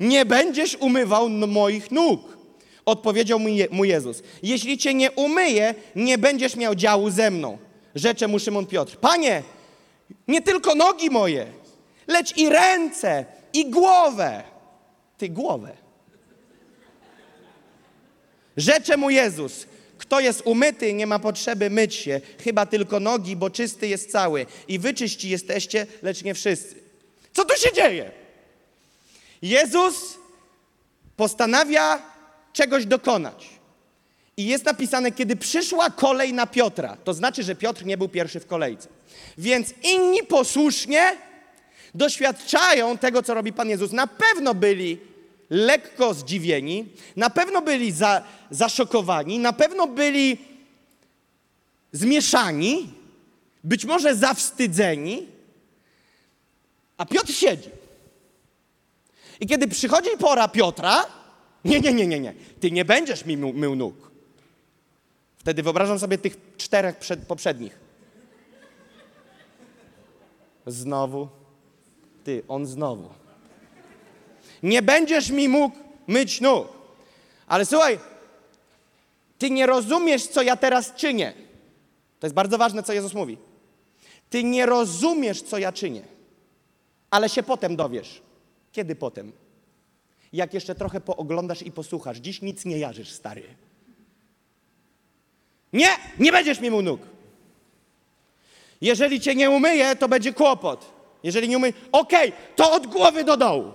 [0.00, 2.36] nie będziesz umywał moich nóg.
[2.84, 3.38] Odpowiedział
[3.70, 4.22] mu Jezus.
[4.42, 7.58] Jeśli cię nie umyję, nie będziesz miał działu ze mną.
[7.94, 8.96] Rzecze mu Szymon Piotr.
[8.96, 9.42] Panie,
[10.28, 11.46] nie tylko nogi moje,
[12.06, 14.42] lecz i ręce, i głowę.
[15.18, 15.76] Ty głowę.
[18.56, 19.66] Rzecze mu Jezus.
[19.98, 24.46] Kto jest umyty, nie ma potrzeby myć się, chyba tylko nogi, bo czysty jest cały.
[24.68, 26.74] I wy czyści jesteście, lecz nie wszyscy.
[27.32, 28.10] Co tu się dzieje?
[29.42, 30.18] Jezus
[31.16, 32.02] postanawia
[32.52, 33.48] czegoś dokonać.
[34.36, 38.40] I jest napisane, kiedy przyszła kolej na Piotra, to znaczy, że Piotr nie był pierwszy
[38.40, 38.88] w kolejce.
[39.38, 41.16] Więc inni posłusznie
[41.94, 43.92] doświadczają tego, co robi Pan Jezus.
[43.92, 44.98] Na pewno byli
[45.50, 50.38] lekko zdziwieni, na pewno byli za, zaszokowani, na pewno byli
[51.92, 52.94] zmieszani,
[53.64, 55.26] być może zawstydzeni,
[56.96, 57.70] a Piotr siedzi.
[59.40, 61.06] I kiedy przychodzi pora Piotra,
[61.64, 64.10] nie, nie, nie, nie, nie, ty nie będziesz mi mył, mył nóg.
[65.36, 67.81] Wtedy wyobrażam sobie tych czterech przed, poprzednich.
[70.66, 71.28] Znowu.
[72.24, 73.08] Ty, on znowu.
[74.62, 76.68] Nie będziesz mi mógł myć nóg.
[77.46, 77.98] Ale słuchaj,
[79.38, 81.32] ty nie rozumiesz, co ja teraz czynię.
[82.20, 83.38] To jest bardzo ważne, co Jezus mówi.
[84.30, 86.02] Ty nie rozumiesz, co ja czynię,
[87.10, 88.22] ale się potem dowiesz.
[88.72, 89.32] Kiedy potem?
[90.32, 92.18] Jak jeszcze trochę pooglądasz i posłuchasz.
[92.18, 93.42] Dziś nic nie jarzysz, stary.
[95.72, 97.00] Nie, nie będziesz mi mu nóg.
[98.82, 100.92] Jeżeli cię nie umyję, to będzie kłopot.
[101.22, 103.72] Jeżeli nie umyję, okej, to od głowy do dołu.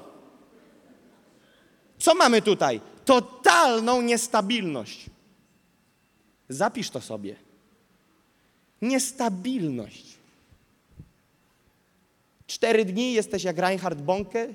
[1.97, 2.81] Co mamy tutaj?
[3.05, 5.05] Totalną niestabilność.
[6.49, 7.35] Zapisz to sobie.
[8.81, 10.17] Niestabilność.
[12.47, 14.47] Cztery dni jesteś jak Reinhard Bonke,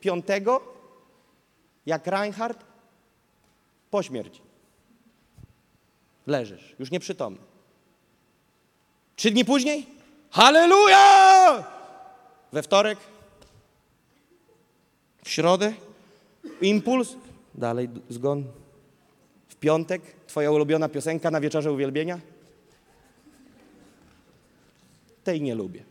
[0.00, 0.60] piątego
[1.86, 2.64] jak Reinhard
[3.90, 4.40] po śmierci.
[6.26, 7.51] Leżysz, już nieprzytomny.
[9.22, 9.86] Trzy dni później?
[10.30, 11.64] Halleluja!
[12.52, 12.98] We wtorek?
[15.24, 15.72] W środę?
[16.60, 17.16] Impuls?
[17.54, 18.44] Dalej zgon.
[19.48, 20.02] W piątek?
[20.26, 22.18] Twoja ulubiona piosenka na wieczorze uwielbienia?
[25.24, 25.84] Tej nie lubię.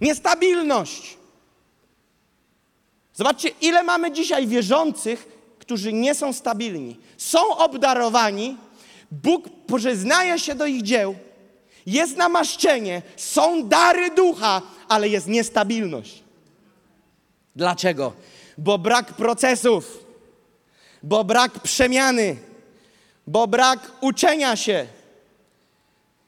[0.00, 1.16] Niestabilność.
[3.14, 6.96] Zobaczcie, ile mamy dzisiaj wierzących, którzy nie są stabilni.
[7.16, 8.56] Są obdarowani,
[9.22, 11.14] Bóg przyznaje się do ich dzieł,
[11.86, 16.22] jest namaszczenie, są dary ducha, ale jest niestabilność.
[17.56, 18.12] Dlaczego?
[18.58, 19.98] Bo brak procesów,
[21.02, 22.36] bo brak przemiany,
[23.26, 24.86] bo brak uczenia się.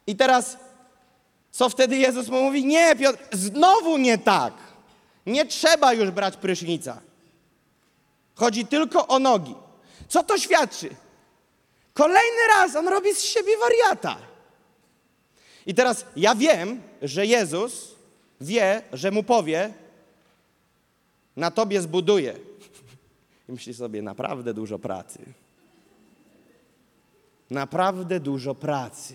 [0.07, 0.57] I teraz,
[1.51, 2.66] co wtedy Jezus mu mówi?
[2.66, 4.55] Nie, Piotr, znowu nie tak.
[5.27, 7.01] Nie trzeba już brać prysznica.
[8.35, 9.55] Chodzi tylko o nogi.
[10.09, 10.90] Co to świadczy?
[11.96, 14.16] Kolejny raz on robi z siebie wariata.
[15.66, 17.94] I teraz ja wiem, że Jezus
[18.40, 19.72] wie, że mu powie,
[21.37, 22.37] na tobie zbuduję.
[23.48, 25.18] I myśli sobie, naprawdę dużo pracy.
[27.50, 29.14] Naprawdę dużo pracy.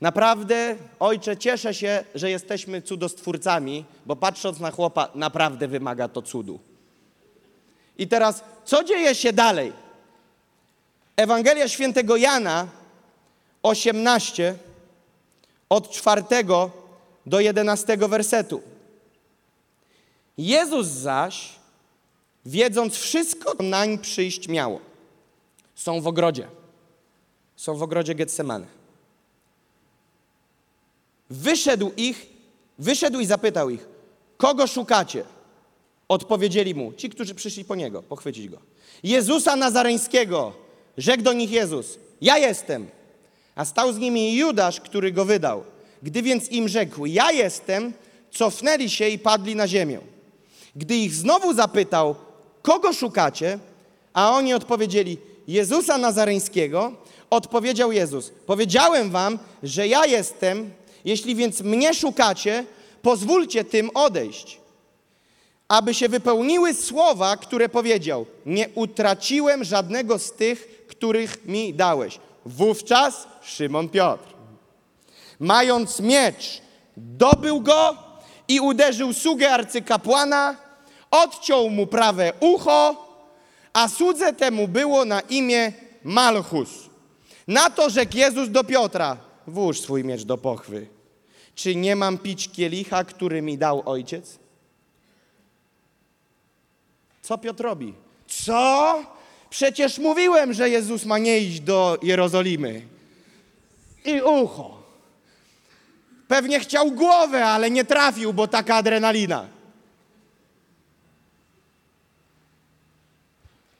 [0.00, 6.60] Naprawdę, ojcze, cieszę się, że jesteśmy cudostwórcami, bo patrząc na chłopa, naprawdę wymaga to cudu.
[7.98, 9.72] I teraz, co dzieje się dalej?
[11.16, 12.68] Ewangelia świętego Jana
[13.62, 14.54] 18,
[15.68, 16.22] od 4
[17.26, 18.62] do 11 wersetu.
[20.38, 21.52] Jezus zaś,
[22.46, 24.80] wiedząc wszystko, nań przyjść miało,
[25.74, 26.48] są w ogrodzie.
[27.56, 28.66] Są w ogrodzie Getsemane.
[31.30, 32.26] Wyszedł ich,
[32.78, 33.88] wyszedł i zapytał ich,
[34.36, 35.24] kogo szukacie?
[36.08, 38.58] Odpowiedzieli mu, ci, którzy przyszli po niego, pochwycić go.
[39.02, 40.65] Jezusa Nazareńskiego,
[40.98, 42.86] rzekł do nich Jezus, ja jestem.
[43.54, 45.64] A stał z nimi Judasz, który go wydał.
[46.02, 47.92] Gdy więc im rzekł, ja jestem,
[48.30, 49.98] cofnęli się i padli na ziemię.
[50.76, 52.14] Gdy ich znowu zapytał,
[52.62, 53.58] kogo szukacie,
[54.12, 56.92] a oni odpowiedzieli, Jezusa Nazareńskiego,
[57.30, 60.70] odpowiedział Jezus: Powiedziałem wam, że ja jestem,
[61.04, 62.64] jeśli więc mnie szukacie,
[63.02, 64.58] pozwólcie tym odejść.
[65.68, 72.18] Aby się wypełniły słowa, które powiedział: Nie utraciłem żadnego z tych, których mi dałeś.
[72.44, 74.34] Wówczas Szymon Piotr,
[75.38, 76.62] mając miecz,
[76.96, 77.96] dobył go
[78.48, 80.56] i uderzył sługę arcykapłana,
[81.10, 83.06] odciął mu prawe ucho,
[83.72, 85.72] a słudze temu było na imię
[86.04, 86.68] Malchus.
[87.48, 90.86] Na to rzekł Jezus do Piotra, włóż swój miecz do pochwy.
[91.54, 94.38] Czy nie mam pić kielicha, który mi dał ojciec?
[97.26, 97.94] Co Piotr robi?
[98.28, 99.02] Co?
[99.50, 102.82] Przecież mówiłem, że Jezus ma nie iść do Jerozolimy.
[104.04, 104.82] I ucho.
[106.28, 109.48] Pewnie chciał głowę, ale nie trafił, bo taka adrenalina.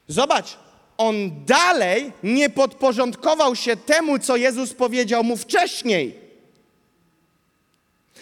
[0.09, 0.59] Zobacz,
[0.99, 6.19] on dalej nie podporządkował się temu, co Jezus powiedział mu wcześniej.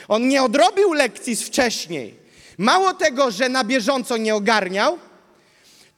[0.09, 2.15] On nie odrobił lekcji z wcześniej.
[2.59, 4.99] Mało tego, że na bieżąco nie ogarniał,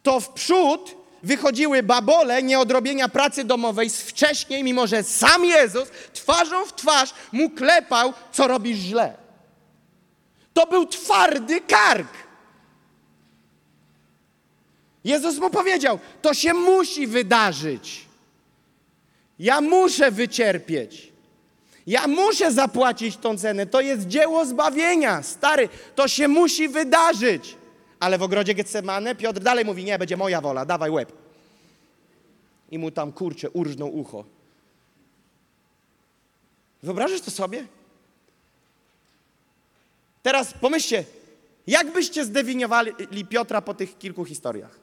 [0.06, 6.64] to w przód wychodziły babole nieodrobienia pracy domowej z wcześniej, mimo że sam Jezus twarzą
[6.66, 9.14] w twarz mu klepał, co robisz źle.
[10.54, 12.08] To był twardy kark.
[15.04, 18.06] Jezus mu powiedział: To się musi wydarzyć.
[19.38, 21.12] Ja muszę wycierpieć.
[21.86, 23.66] Ja muszę zapłacić tą cenę.
[23.66, 25.22] To jest dzieło zbawienia.
[25.22, 27.56] Stary, to się musi wydarzyć.
[28.00, 31.12] Ale w ogrodzie Getsemane Piotr dalej mówi: Nie, będzie moja wola, dawaj łeb.
[32.70, 34.24] I mu tam kurczę, urżnął ucho.
[36.82, 37.66] Wyobrażasz to sobie?
[40.22, 41.04] Teraz pomyślcie,
[41.66, 42.92] jak byście zdefiniowali
[43.28, 44.78] Piotra po tych kilku historiach?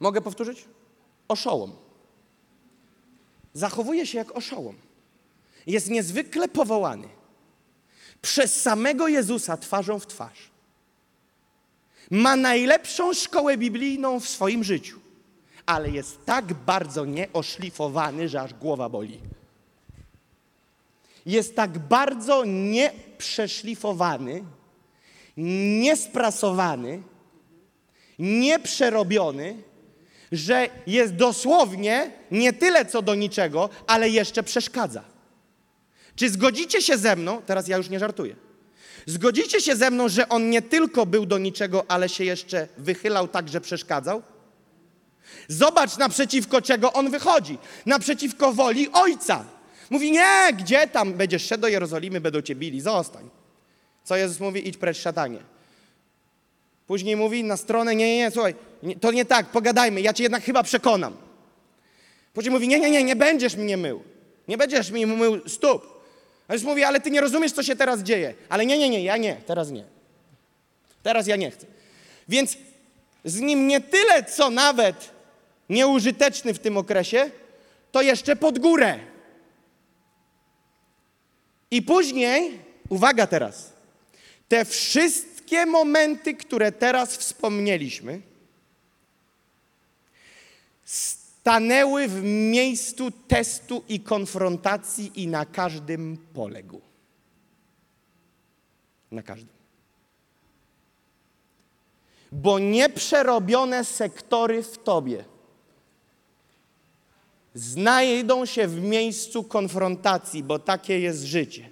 [0.00, 0.64] Mogę powtórzyć?
[1.28, 1.72] Oszołom.
[3.54, 4.76] Zachowuje się jak oszołom.
[5.66, 7.08] Jest niezwykle powołany
[8.22, 10.50] przez samego Jezusa twarzą w twarz.
[12.10, 15.00] Ma najlepszą szkołę biblijną w swoim życiu,
[15.66, 19.20] ale jest tak bardzo nieoszlifowany, że aż głowa boli.
[21.26, 24.44] Jest tak bardzo nieprzeszlifowany,
[25.80, 27.02] niesprasowany,
[28.18, 29.62] nieprzerobiony,
[30.32, 35.04] że jest dosłownie nie tyle co do niczego, ale jeszcze przeszkadza.
[36.16, 38.36] Czy zgodzicie się ze mną, teraz ja już nie żartuję,
[39.06, 43.28] zgodzicie się ze mną, że on nie tylko był do niczego, ale się jeszcze wychylał
[43.28, 44.22] tak, że przeszkadzał?
[45.48, 47.58] Zobacz naprzeciwko czego on wychodzi.
[47.86, 49.44] Naprzeciwko woli ojca.
[49.90, 53.30] Mówi, nie, gdzie tam będziesz szedł do Jerozolimy, będą cię bili, zostań.
[54.04, 54.68] Co Jezus mówi?
[54.68, 55.38] Idź precz szatanie.
[56.86, 58.54] Później mówi na stronę, nie, nie, nie, słuchaj,
[59.00, 61.16] to nie tak, pogadajmy, ja cię jednak chyba przekonam.
[62.34, 64.02] Później mówi, nie, nie, nie, nie będziesz mnie mył.
[64.48, 65.95] Nie będziesz mi mył stóp.
[66.48, 68.34] A już mówi, ale ty nie rozumiesz, co się teraz dzieje.
[68.48, 69.84] Ale nie, nie, nie, ja nie, teraz nie.
[71.02, 71.66] Teraz ja nie chcę.
[72.28, 72.56] Więc
[73.24, 75.10] z nim nie tyle, co nawet
[75.68, 77.30] nieużyteczny w tym okresie,
[77.92, 78.98] to jeszcze pod górę.
[81.70, 83.72] I później, uwaga teraz,
[84.48, 88.20] te wszystkie momenty, które teraz wspomnieliśmy,
[91.46, 96.80] stanęły w miejscu testu i konfrontacji i na każdym poległ.
[99.10, 99.56] Na każdym.
[102.32, 105.24] Bo nieprzerobione sektory w tobie
[107.54, 111.68] znajdą się w miejscu konfrontacji, bo takie jest życie.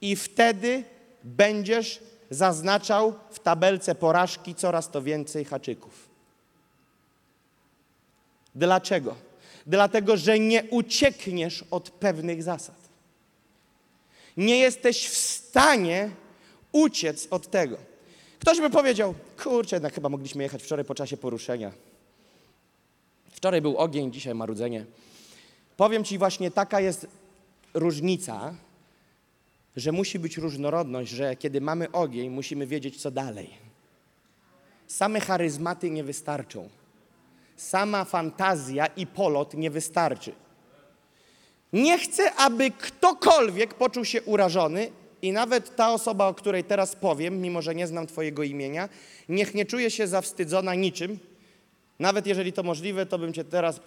[0.00, 0.84] I wtedy
[1.24, 6.11] będziesz zaznaczał w tabelce porażki coraz to więcej haczyków.
[8.54, 9.14] Dlaczego?
[9.66, 12.76] Dlatego, że nie uciekniesz od pewnych zasad.
[14.36, 16.10] Nie jesteś w stanie
[16.72, 17.76] uciec od tego.
[18.38, 21.72] Ktoś by powiedział, kurczę, jednak chyba mogliśmy jechać wczoraj po czasie poruszenia.
[23.30, 24.86] Wczoraj był ogień, dzisiaj marudzenie.
[25.76, 27.06] Powiem Ci właśnie, taka jest
[27.74, 28.54] różnica,
[29.76, 33.50] że musi być różnorodność, że kiedy mamy ogień, musimy wiedzieć, co dalej.
[34.86, 36.68] Same charyzmaty nie wystarczą.
[37.68, 40.32] Sama fantazja i polot nie wystarczy.
[41.72, 44.90] Nie chcę, aby ktokolwiek poczuł się urażony
[45.22, 48.88] i nawet ta osoba, o której teraz powiem, mimo że nie znam Twojego imienia,
[49.28, 51.18] niech nie czuje się zawstydzona niczym.
[51.98, 53.80] Nawet jeżeli to możliwe, to bym Cię teraz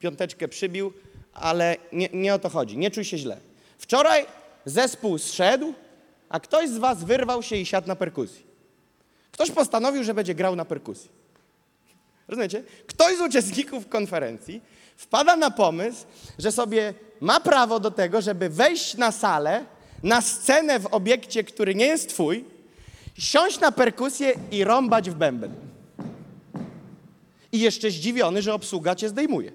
[0.00, 0.92] piąteczkę przybił,
[1.32, 2.78] ale nie, nie o to chodzi.
[2.78, 3.40] Nie czuj się źle.
[3.78, 4.26] Wczoraj
[4.64, 5.74] zespół zszedł,
[6.28, 8.46] a ktoś z Was wyrwał się i siadł na perkusji.
[9.32, 11.25] Ktoś postanowił, że będzie grał na perkusji.
[12.28, 12.62] Rozumiecie?
[12.86, 14.62] Ktoś z uczestników konferencji
[14.96, 16.04] wpada na pomysł,
[16.38, 19.64] że sobie ma prawo do tego, żeby wejść na salę,
[20.02, 22.44] na scenę w obiekcie, który nie jest twój,
[23.18, 25.54] siąść na perkusję i rąbać w bęben.
[27.52, 29.52] I jeszcze zdziwiony, że obsługa cię zdejmuje.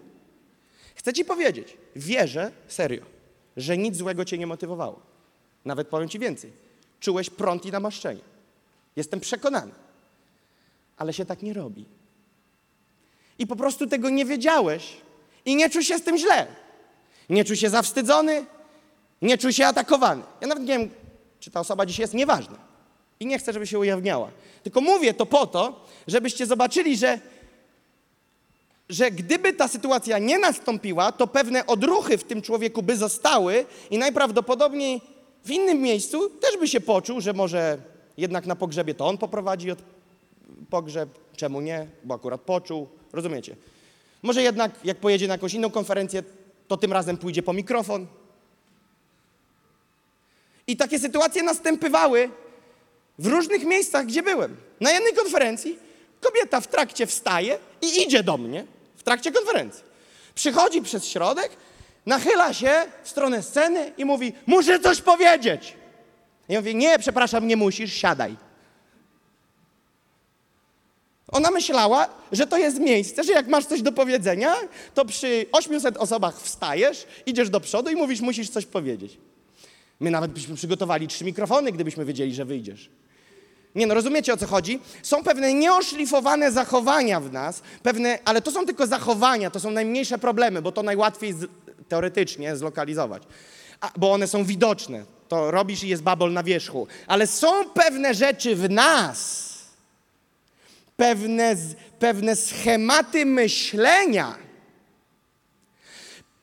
[0.96, 3.06] Chcę ci powiedzieć, wierzę, serio,
[3.58, 5.00] że nic złego cię nie motywowało.
[5.66, 6.52] Nawet powiem ci więcej.
[7.00, 8.22] Czułeś prąd i namaszczenie.
[8.96, 9.72] Jestem przekonany.
[10.98, 11.86] Ale się tak nie robi.
[13.42, 14.98] I po prostu tego nie wiedziałeś
[15.46, 16.48] i nie czuł się z tym źle.
[17.30, 18.46] Nie czuł się zawstydzony,
[19.22, 20.24] nie czuł się atakowany.
[20.42, 20.90] Ja nawet nie wiem,
[21.40, 22.56] czy ta osoba dziś jest, nieważne.
[23.20, 24.32] I nie chcę, żeby się ujawniała.
[24.64, 27.20] Tylko mówię to po to, żebyście zobaczyli, że
[28.90, 33.98] że gdyby ta sytuacja nie nastąpiła, to pewne odruchy w tym człowieku by zostały i
[33.98, 35.02] najprawdopodobniej
[35.46, 37.78] w innym miejscu też by się poczuł, że może
[38.18, 39.72] jednak na pogrzebie to on poprowadzi
[40.72, 43.56] pogrzeb, czemu nie, bo akurat poczuł, rozumiecie?
[44.22, 46.24] Może jednak jak pojedzie na jakąś inną konferencję,
[46.68, 48.08] to tym razem pójdzie po mikrofon.
[50.68, 52.30] I takie sytuacje następowały
[53.20, 54.58] w różnych miejscach, gdzie byłem.
[54.80, 55.80] Na jednej konferencji
[56.22, 58.66] kobieta w trakcie wstaje i idzie do mnie
[58.96, 59.84] w trakcie konferencji.
[60.36, 61.52] Przychodzi przez środek,
[62.06, 65.74] nachyla się w stronę sceny i mówi: Muszę coś powiedzieć.
[66.50, 68.36] Ja mówię: Nie, przepraszam, nie musisz, siadaj.
[71.32, 74.56] Ona myślała, że to jest miejsce, że jak masz coś do powiedzenia,
[74.94, 79.18] to przy 800 osobach wstajesz, idziesz do przodu i mówisz: Musisz coś powiedzieć.
[80.00, 82.90] My nawet byśmy przygotowali trzy mikrofony, gdybyśmy wiedzieli, że wyjdziesz.
[83.76, 84.80] Nie no, rozumiecie o co chodzi?
[85.04, 90.18] Są pewne nieoszlifowane zachowania w nas, pewne, ale to są tylko zachowania, to są najmniejsze
[90.18, 91.50] problemy, bo to najłatwiej z,
[91.88, 93.24] teoretycznie zlokalizować.
[93.82, 95.06] A, bo one są widoczne.
[95.28, 96.88] To robisz i jest babol na wierzchu.
[97.08, 99.51] Ale są pewne rzeczy w nas,
[101.02, 101.56] pewne,
[102.00, 104.36] pewne schematy myślenia,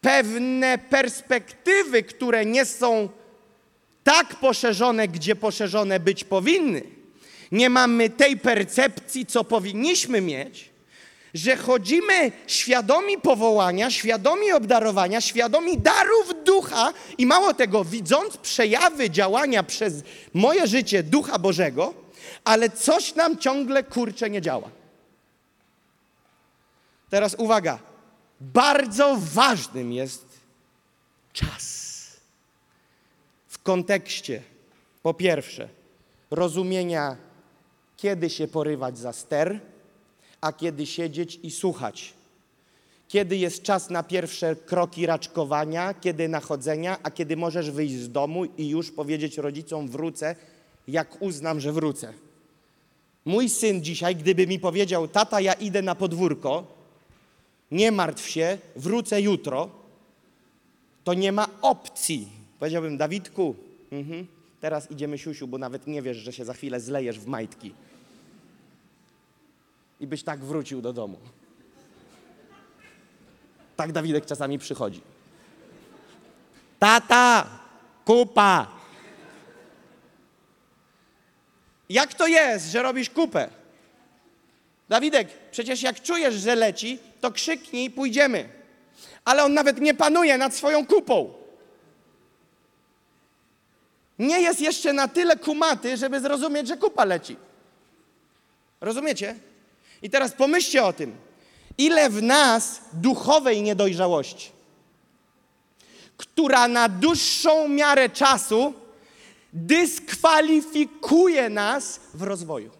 [0.00, 3.08] pewne perspektywy, które nie są
[4.04, 6.82] tak poszerzone, gdzie poszerzone być powinny.
[7.52, 10.70] Nie mamy tej percepcji, co powinniśmy mieć,
[11.34, 19.62] że chodzimy świadomi powołania, świadomi obdarowania, świadomi darów ducha i mało tego, widząc przejawy działania
[19.62, 19.94] przez
[20.34, 22.07] moje życie ducha Bożego,
[22.48, 24.70] ale coś nam ciągle kurcze nie działa.
[27.10, 27.78] Teraz uwaga,
[28.40, 30.26] bardzo ważnym jest
[31.32, 31.98] czas.
[33.48, 34.42] W kontekście,
[35.02, 35.68] po pierwsze,
[36.30, 37.16] rozumienia
[37.96, 39.60] kiedy się porywać za ster,
[40.40, 42.14] a kiedy siedzieć i słuchać.
[43.08, 48.44] Kiedy jest czas na pierwsze kroki raczkowania, kiedy nachodzenia, a kiedy możesz wyjść z domu
[48.44, 50.36] i już powiedzieć rodzicom wrócę,
[50.88, 52.27] jak uznam, że wrócę.
[53.28, 56.64] Mój syn dzisiaj, gdyby mi powiedział, tata, ja idę na podwórko,
[57.70, 59.70] nie martw się, wrócę jutro,
[61.04, 62.28] to nie ma opcji.
[62.58, 63.54] Powiedziałbym, Dawidku,
[63.92, 64.26] mhm,
[64.60, 67.74] teraz idziemy siusiu, bo nawet nie wiesz, że się za chwilę zlejesz w majtki
[70.00, 71.18] i byś tak wrócił do domu.
[73.76, 75.00] Tak Dawidek czasami przychodzi.
[76.78, 77.46] Tata,
[78.04, 78.77] kupa.
[81.88, 83.48] Jak to jest, że robisz kupę?
[84.88, 88.48] Dawidek, przecież jak czujesz, że leci, to krzyknij, pójdziemy.
[89.24, 91.34] Ale on nawet nie panuje nad swoją kupą.
[94.18, 97.36] Nie jest jeszcze na tyle kumaty, żeby zrozumieć, że kupa leci.
[98.80, 99.34] Rozumiecie?
[100.02, 101.16] I teraz pomyślcie o tym,
[101.78, 104.50] ile w nas duchowej niedojrzałości,
[106.16, 108.74] która na dłuższą miarę czasu
[109.52, 112.70] dyskwalifikuje nas w rozwoju.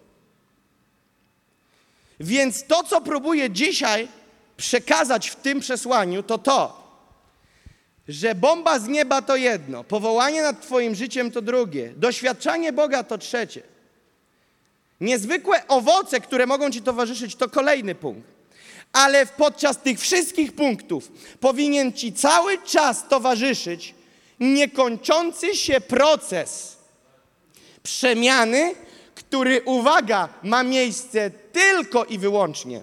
[2.20, 4.08] Więc to, co próbuję dzisiaj
[4.56, 6.88] przekazać w tym przesłaniu, to to,
[8.08, 13.18] że bomba z nieba to jedno, powołanie nad Twoim życiem to drugie, doświadczanie Boga to
[13.18, 13.62] trzecie.
[15.00, 18.28] Niezwykłe owoce, które mogą Ci towarzyszyć, to kolejny punkt.
[18.92, 23.94] Ale podczas tych wszystkich punktów powinien Ci cały czas towarzyszyć
[24.40, 26.76] niekończący się proces
[27.82, 28.74] przemiany,
[29.14, 32.82] który, uwaga, ma miejsce tylko i wyłącznie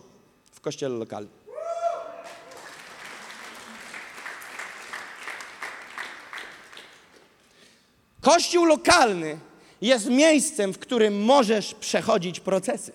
[0.52, 1.36] w kościele lokalnym.
[8.22, 9.38] Kościół lokalny
[9.82, 12.92] jest miejscem, w którym możesz przechodzić procesy.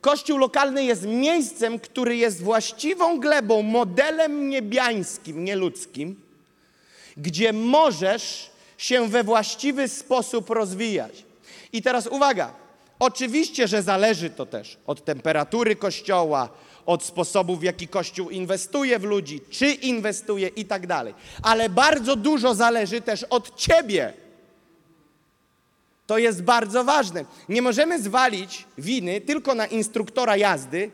[0.00, 6.25] Kościół lokalny jest miejscem, który jest właściwą glebą, modelem niebiańskim, nieludzkim,
[7.16, 11.24] gdzie możesz się we właściwy sposób rozwijać.
[11.72, 12.54] I teraz uwaga,
[12.98, 16.48] Oczywiście, że zależy to też od temperatury kościoła,
[16.86, 21.14] od sposobu, w jaki kościół inwestuje w ludzi, czy inwestuje i tak dalej.
[21.42, 24.12] Ale bardzo dużo zależy też od ciebie.
[26.06, 27.24] To jest bardzo ważne.
[27.48, 30.90] Nie możemy zwalić winy tylko na instruktora jazdy,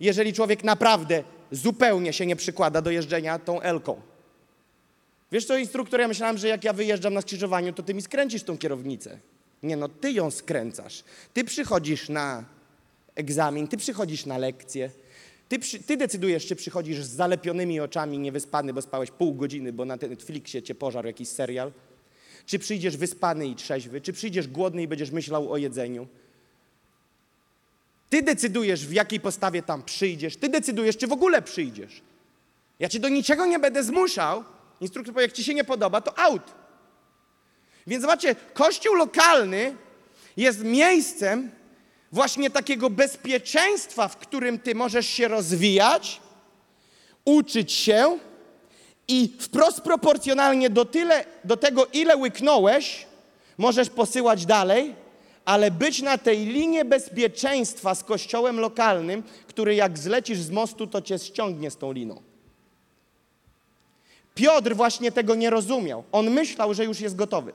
[0.00, 4.00] jeżeli człowiek naprawdę zupełnie się nie przykłada do jeżdżenia tą elką.
[5.32, 8.42] Wiesz co, instruktor, ja myślałem, że jak ja wyjeżdżam na skrzyżowaniu, to ty mi skręcisz
[8.42, 9.18] tą kierownicę.
[9.62, 11.04] Nie no, ty ją skręcasz.
[11.34, 12.44] Ty przychodzisz na
[13.14, 14.90] egzamin, ty przychodzisz na lekcję.
[15.48, 19.84] Ty, przy, ty decydujesz, czy przychodzisz z zalepionymi oczami, niewyspany, bo spałeś pół godziny, bo
[19.84, 21.72] na Netflixie cię pożarł jakiś serial.
[22.46, 26.06] Czy przyjdziesz wyspany i trzeźwy, czy przyjdziesz głodny i będziesz myślał o jedzeniu.
[28.10, 30.36] Ty decydujesz, w jakiej postawie tam przyjdziesz.
[30.36, 32.02] Ty decydujesz, czy w ogóle przyjdziesz.
[32.78, 34.44] Ja cię do niczego nie będę zmuszał.
[34.80, 36.42] Instruktor powie, jak ci się nie podoba, to out.
[37.86, 39.76] Więc zobaczcie, kościół lokalny
[40.36, 41.50] jest miejscem
[42.12, 46.20] właśnie takiego bezpieczeństwa, w którym ty możesz się rozwijać,
[47.24, 48.18] uczyć się
[49.08, 53.06] i wprost proporcjonalnie do, tyle, do tego, ile łyknąłeś,
[53.58, 54.94] możesz posyłać dalej,
[55.44, 61.02] ale być na tej linii bezpieczeństwa z kościołem lokalnym, który jak zlecisz z mostu, to
[61.02, 62.29] cię ściągnie z tą liną.
[64.34, 66.04] Piotr właśnie tego nie rozumiał.
[66.12, 67.52] On myślał, że już jest gotowy.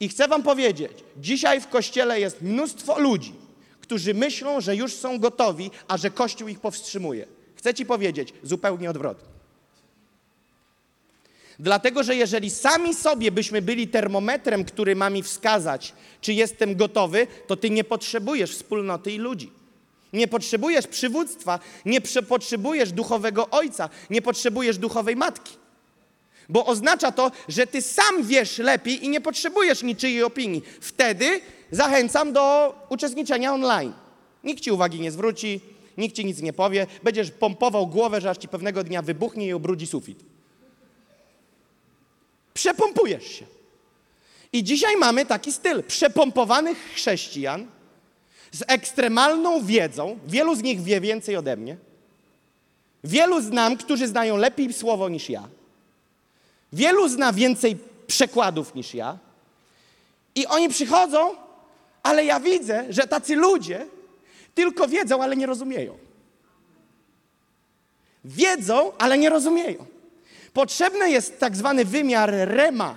[0.00, 3.34] I chcę wam powiedzieć, dzisiaj w kościele jest mnóstwo ludzi,
[3.80, 7.26] którzy myślą, że już są gotowi, a że Kościół ich powstrzymuje.
[7.54, 9.28] Chcę ci powiedzieć, zupełnie odwrotnie.
[11.58, 17.26] Dlatego, że jeżeli sami sobie byśmy byli termometrem, który ma mi wskazać, czy jestem gotowy,
[17.46, 19.52] to ty nie potrzebujesz wspólnoty i ludzi.
[20.16, 25.52] Nie potrzebujesz przywództwa, nie potrzebujesz duchowego ojca, nie potrzebujesz duchowej matki.
[26.48, 30.62] Bo oznacza to, że ty sam wiesz lepiej i nie potrzebujesz niczyjej opinii.
[30.80, 31.40] Wtedy
[31.70, 33.92] zachęcam do uczestniczenia online.
[34.44, 35.60] Nikt ci uwagi nie zwróci,
[35.98, 39.52] nikt ci nic nie powie, będziesz pompował głowę, że aż ci pewnego dnia wybuchnie i
[39.52, 40.24] obrudzi sufit.
[42.54, 43.46] Przepompujesz się.
[44.52, 47.66] I dzisiaj mamy taki styl przepompowanych chrześcijan
[48.52, 50.18] z ekstremalną wiedzą.
[50.26, 51.76] Wielu z nich wie więcej ode mnie.
[53.04, 55.48] Wielu znam, którzy znają lepiej słowo niż ja.
[56.72, 57.76] Wielu zna więcej
[58.06, 59.18] przekładów niż ja.
[60.34, 61.30] I oni przychodzą,
[62.02, 63.86] ale ja widzę, że tacy ludzie
[64.54, 65.98] tylko wiedzą, ale nie rozumieją.
[68.24, 69.86] Wiedzą, ale nie rozumieją.
[70.52, 72.94] Potrzebny jest tak zwany wymiar rema.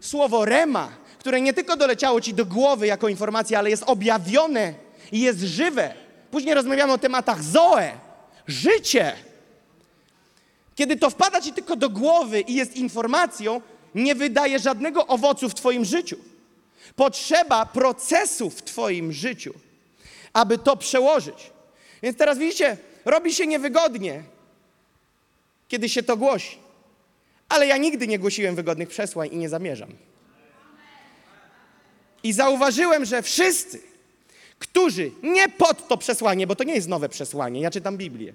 [0.00, 0.88] Słowo rema,
[1.18, 4.74] które nie tylko doleciało ci do głowy jako informacja, ale jest objawione
[5.12, 5.94] i jest żywe.
[6.30, 7.90] Później rozmawiamy o tematach zoe,
[8.46, 9.12] życie.
[10.74, 13.60] Kiedy to wpada ci tylko do głowy i jest informacją,
[13.94, 16.16] nie wydaje żadnego owocu w twoim życiu.
[16.96, 19.54] Potrzeba procesu w twoim życiu,
[20.32, 21.50] aby to przełożyć.
[22.02, 24.22] Więc teraz widzicie, robi się niewygodnie,
[25.68, 26.58] kiedy się to głosi.
[27.48, 30.07] Ale ja nigdy nie głosiłem wygodnych przesłań i nie zamierzam.
[32.22, 33.80] I zauważyłem, że wszyscy,
[34.58, 38.32] którzy nie pod to przesłanie, bo to nie jest nowe przesłanie, ja czytam Biblię.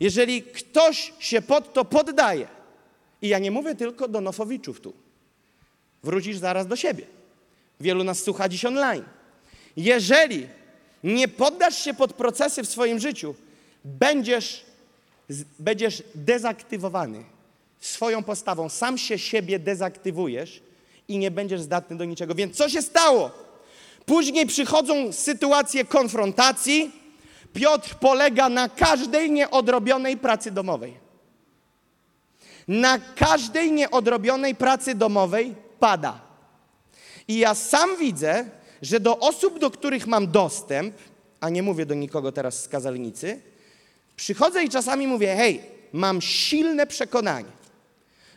[0.00, 2.48] Jeżeli ktoś się pod to poddaje,
[3.22, 4.92] i ja nie mówię tylko do Nofowiczów tu,
[6.02, 7.06] wrócisz zaraz do siebie.
[7.80, 9.04] Wielu nas słucha dziś online.
[9.76, 10.48] Jeżeli
[11.04, 13.34] nie poddasz się pod procesy w swoim życiu,
[13.84, 14.64] będziesz,
[15.58, 17.24] będziesz dezaktywowany
[17.80, 18.68] swoją postawą.
[18.68, 20.62] Sam się siebie dezaktywujesz
[21.08, 22.34] i nie będziesz zdatny do niczego.
[22.34, 23.30] Więc co się stało?
[24.06, 26.90] Później przychodzą sytuacje konfrontacji.
[27.52, 30.94] Piotr polega na każdej nieodrobionej pracy domowej.
[32.68, 36.20] Na każdej nieodrobionej pracy domowej pada.
[37.28, 38.44] I ja sam widzę,
[38.82, 40.94] że do osób, do których mam dostęp,
[41.40, 43.40] a nie mówię do nikogo teraz z kazalnicy,
[44.16, 45.62] przychodzę i czasami mówię: Hej,
[45.92, 47.57] mam silne przekonanie,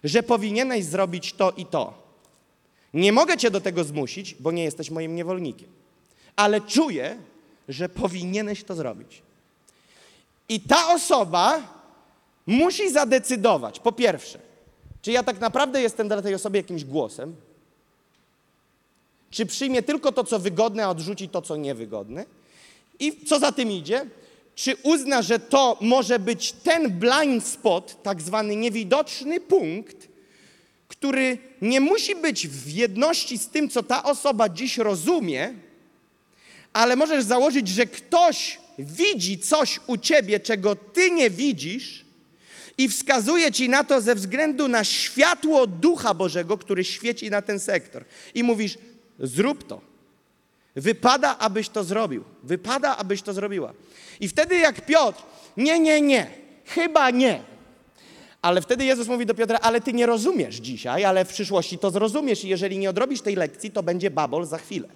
[0.04, 1.94] że powinieneś zrobić to i to.
[2.94, 5.70] Nie mogę cię do tego zmusić, bo nie jesteś moim niewolnikiem,
[6.36, 7.18] ale czuję,
[7.70, 9.22] że powinieneś to zrobić.
[10.50, 11.62] I ta osoba
[12.48, 14.40] musi zadecydować, po pierwsze,
[15.02, 17.36] czy ja tak naprawdę jestem dla tej osoby jakimś głosem,
[19.30, 22.26] czy przyjmie tylko to, co wygodne, a odrzuci to, co niewygodne.
[23.00, 24.06] I co za tym idzie,
[24.56, 30.08] czy uzna, że to może być ten blind spot, tak zwany niewidoczny punkt,
[30.88, 35.54] który nie musi być w jedności z tym, co ta osoba dziś rozumie,
[36.74, 42.06] ale możesz założyć, że ktoś widzi coś u ciebie, czego ty nie widzisz,
[42.78, 47.60] I wskazuje ci na to ze względu na światło Ducha Bożego, który świeci na ten
[47.60, 48.06] sektor.
[48.34, 48.78] I mówisz,
[49.20, 49.91] zrób to.
[50.76, 52.24] Wypada, abyś to zrobił.
[52.44, 53.74] Wypada, abyś to zrobiła.
[54.20, 55.24] I wtedy jak Piotr,
[55.58, 56.28] nie, nie, nie,
[56.66, 57.44] chyba nie.
[58.42, 61.92] Ale wtedy Jezus mówi do Piotra, ale ty nie rozumiesz dzisiaj, ale w przyszłości to
[61.92, 64.88] zrozumiesz i jeżeli nie odrobisz tej lekcji, to będzie babol za chwilę.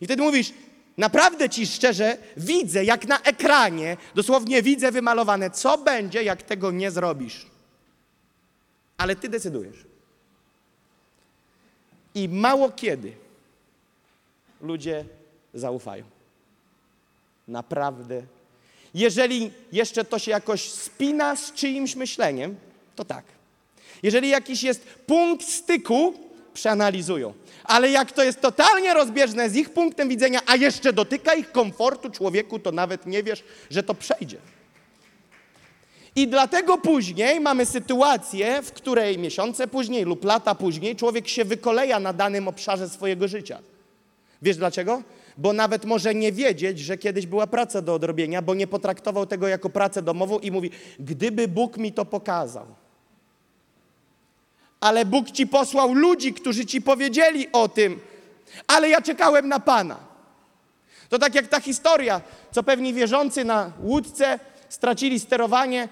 [0.00, 0.52] I wtedy mówisz,
[0.96, 6.90] naprawdę ci szczerze widzę, jak na ekranie, dosłownie widzę wymalowane, co będzie, jak tego nie
[6.90, 7.46] zrobisz.
[8.96, 9.84] Ale ty decydujesz.
[12.14, 13.27] I mało kiedy
[14.60, 15.04] ludzie
[15.54, 16.04] zaufają.
[17.48, 18.22] Naprawdę.
[18.94, 22.56] Jeżeli jeszcze to się jakoś spina z czyimś myśleniem,
[22.96, 23.24] to tak.
[24.02, 26.14] Jeżeli jakiś jest punkt styku,
[26.54, 27.34] przeanalizują.
[27.64, 32.10] Ale jak to jest totalnie rozbieżne z ich punktem widzenia, a jeszcze dotyka ich komfortu
[32.10, 34.36] człowieku, to nawet nie wiesz, że to przejdzie.
[36.16, 42.00] I dlatego później mamy sytuację, w której miesiące później lub lata później człowiek się wykoleja
[42.00, 43.58] na danym obszarze swojego życia.
[44.42, 45.02] Wiesz dlaczego?
[45.38, 49.48] Bo nawet może nie wiedzieć, że kiedyś była praca do odrobienia, bo nie potraktował tego
[49.48, 50.70] jako pracę domową i mówi:
[51.00, 52.66] Gdyby Bóg mi to pokazał.
[54.80, 58.00] Ale Bóg ci posłał ludzi, którzy ci powiedzieli o tym,
[58.66, 59.96] ale ja czekałem na Pana.
[61.08, 62.20] To tak jak ta historia,
[62.52, 65.88] co pewni wierzący na łódce stracili sterowanie,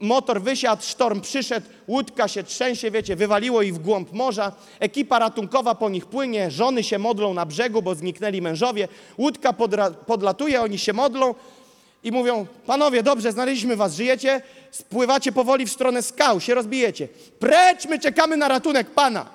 [0.00, 5.74] motor wysiadł, sztorm przyszedł, łódka się trzęsie, wiecie, wywaliło ich w głąb morza, ekipa ratunkowa
[5.74, 9.52] po nich płynie, żony się modlą na brzegu, bo zniknęli mężowie, łódka
[10.06, 11.34] podlatuje, oni się modlą
[12.04, 17.08] i mówią, panowie, dobrze, znaleźliśmy was, żyjecie, spływacie powoli w stronę skał, się rozbijecie.
[17.38, 19.26] Precz, my czekamy na ratunek Pana.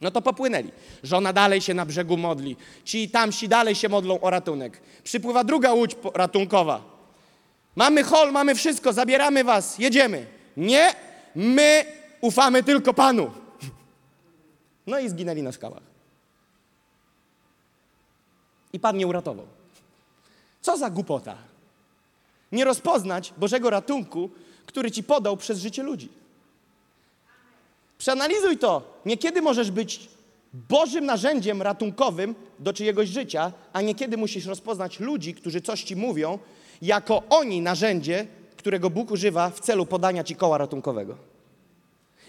[0.00, 0.70] No to popłynęli.
[1.02, 2.56] Żona dalej się na brzegu modli.
[2.84, 4.80] Ci tamsi dalej się modlą o ratunek.
[5.04, 6.95] Przypływa druga łódź ratunkowa.
[7.76, 10.26] Mamy hol, mamy wszystko, zabieramy was, jedziemy.
[10.56, 10.94] Nie,
[11.34, 11.84] my
[12.20, 13.30] ufamy tylko Panu.
[14.86, 15.82] No i zginęli na skałach.
[18.72, 19.46] I Pan nie uratował.
[20.60, 21.36] Co za głupota.
[22.52, 24.30] Nie rozpoznać Bożego ratunku,
[24.66, 26.08] który ci podał przez życie ludzi.
[27.98, 29.00] Przeanalizuj to.
[29.06, 30.08] Niekiedy możesz być
[30.68, 36.38] Bożym narzędziem ratunkowym do czyjegoś życia, a niekiedy musisz rozpoznać ludzi, którzy coś ci mówią,
[36.82, 41.16] jako oni narzędzie, którego Bóg używa w celu podania ci koła ratunkowego.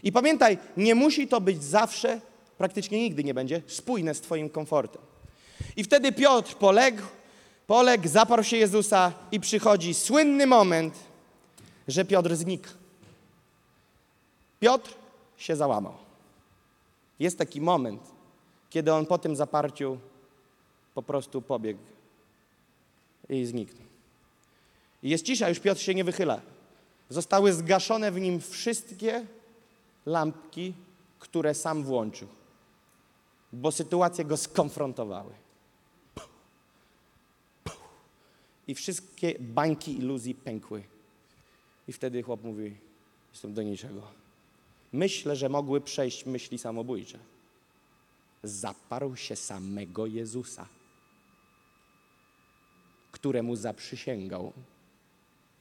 [0.03, 2.21] I pamiętaj, nie musi to być zawsze,
[2.57, 5.01] praktycznie nigdy nie będzie, spójne z Twoim komfortem.
[5.75, 7.01] I wtedy Piotr poległ,
[7.67, 10.93] poległ, zaparł się Jezusa i przychodzi słynny moment,
[11.87, 12.67] że Piotr znikł.
[14.59, 14.93] Piotr
[15.37, 15.93] się załamał.
[17.19, 18.01] Jest taki moment,
[18.69, 19.97] kiedy on po tym zaparciu
[20.95, 21.79] po prostu pobiegł
[23.29, 23.86] i zniknął.
[25.03, 26.41] Jest cisza, już Piotr się nie wychyla.
[27.09, 29.25] Zostały zgaszone w nim wszystkie
[30.05, 30.73] lampki,
[31.19, 32.27] które sam włączył,
[33.53, 35.33] bo sytuacje go skonfrontowały.
[38.67, 40.83] I wszystkie bańki iluzji pękły.
[41.87, 42.75] I wtedy chłop mówi:
[43.33, 44.01] Jestem do niczego.
[44.93, 47.19] Myślę, że mogły przejść myśli samobójcze.
[48.43, 50.67] Zaparł się samego Jezusa,
[53.11, 54.53] któremu zaprzysięgał,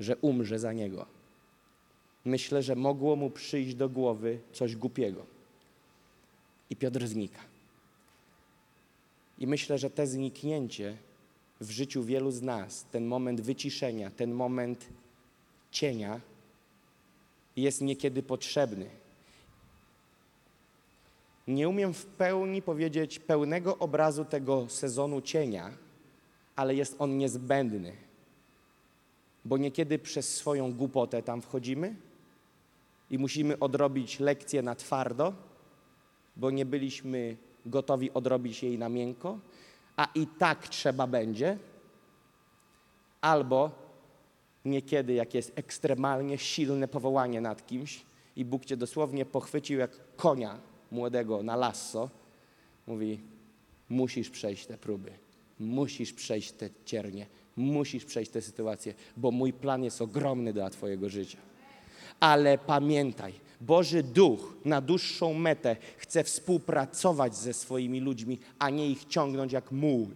[0.00, 1.06] że umrze za niego.
[2.24, 5.26] Myślę, że mogło mu przyjść do głowy coś głupiego.
[6.70, 7.40] I Piotr znika.
[9.38, 10.96] I myślę, że te zniknięcie
[11.60, 14.86] w życiu wielu z nas, ten moment wyciszenia, ten moment
[15.70, 16.20] cienia,
[17.56, 18.86] jest niekiedy potrzebny.
[21.48, 25.70] Nie umiem w pełni powiedzieć pełnego obrazu tego sezonu cienia,
[26.56, 27.92] ale jest on niezbędny,
[29.46, 31.96] bo niekiedy przez swoją głupotę tam wchodzimy
[33.10, 35.32] i musimy odrobić lekcję na twardo,
[36.36, 37.36] bo nie byliśmy
[37.66, 39.38] gotowi odrobić jej na miękko,
[39.96, 41.58] a i tak trzeba będzie,
[43.20, 43.70] albo
[44.64, 48.04] niekiedy, jak jest ekstremalnie silne powołanie nad kimś
[48.36, 50.58] i Bóg cię dosłownie pochwycił jak konia
[50.90, 52.10] młodego na lasso,
[52.86, 53.20] mówi:
[53.88, 55.12] Musisz przejść te próby,
[55.58, 57.26] musisz przejść te ciernie,
[57.56, 61.38] musisz przejść te sytuacje, bo mój plan jest ogromny dla Twojego życia.
[62.20, 69.04] Ale pamiętaj, Boży Duch na dłuższą metę chce współpracować ze swoimi ludźmi, a nie ich
[69.04, 70.08] ciągnąć jak muł.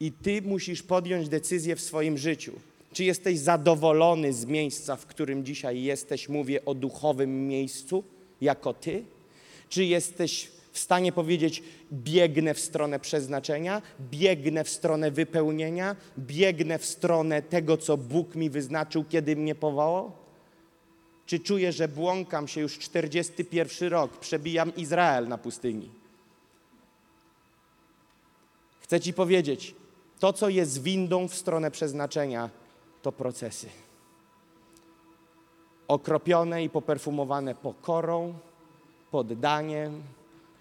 [0.00, 2.52] I ty musisz podjąć decyzję w swoim życiu.
[2.92, 6.28] Czy jesteś zadowolony z miejsca, w którym dzisiaj jesteś?
[6.28, 8.04] Mówię o duchowym miejscu,
[8.40, 9.04] jako ty.
[9.68, 11.62] Czy jesteś w stanie powiedzieć:
[11.92, 18.50] biegnę w stronę przeznaczenia, biegnę w stronę wypełnienia, biegnę w stronę tego, co Bóg mi
[18.50, 20.12] wyznaczył, kiedy mnie powołał?
[21.26, 25.90] Czy czuję, że błąkam się już 41 rok, przebijam Izrael na pustyni?
[28.80, 29.74] Chcę Ci powiedzieć,
[30.18, 32.50] to, co jest windą w stronę przeznaczenia,
[33.02, 33.68] to procesy.
[35.88, 38.34] Okropione i poperfumowane pokorą,
[39.10, 40.02] poddaniem,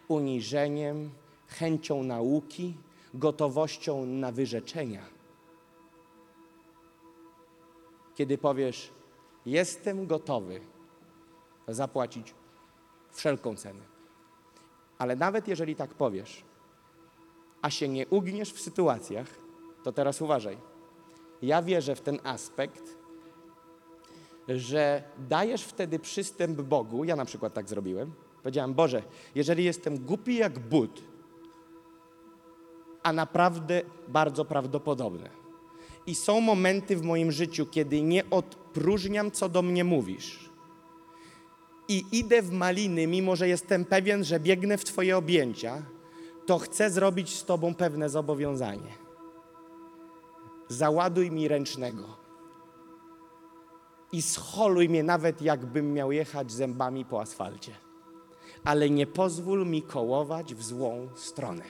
[0.08, 1.10] uniżeniem,
[1.47, 2.78] chęcią nauki,
[3.14, 5.01] gotowością na wyrzeczenia.
[8.16, 8.91] Kiedy powiesz,
[9.45, 10.62] jestem gotowy
[11.68, 12.34] zapłacić
[13.12, 13.84] wszelką cenę.
[14.97, 16.43] Ale nawet jeżeli tak powiesz,
[17.62, 19.28] a się nie ugniesz w sytuacjach,
[19.84, 20.58] to teraz uważaj.
[21.41, 22.97] Ja wierzę w ten aspekt,
[24.47, 27.03] że dajesz wtedy przystęp Bogu.
[27.03, 28.14] Ja na przykład tak zrobiłem.
[28.46, 29.04] Powiedziałem, Boże,
[29.36, 31.02] jeżeli jestem głupi jak but,
[33.04, 35.30] a naprawdę bardzo prawdopodobne.
[36.08, 40.50] I są momenty w moim życiu, kiedy nie odpróżniam, co do mnie mówisz.
[41.88, 45.82] I idę w maliny, mimo że jestem pewien, że biegnę w Twoje objęcia,
[46.46, 48.93] to chcę zrobić z Tobą pewne zobowiązanie.
[50.68, 52.18] Załaduj mi ręcznego
[54.12, 57.85] i scholuj mnie, nawet jakbym miał jechać zębami po asfalcie.
[58.66, 61.63] Ale nie pozwól mi kołować w złą stronę.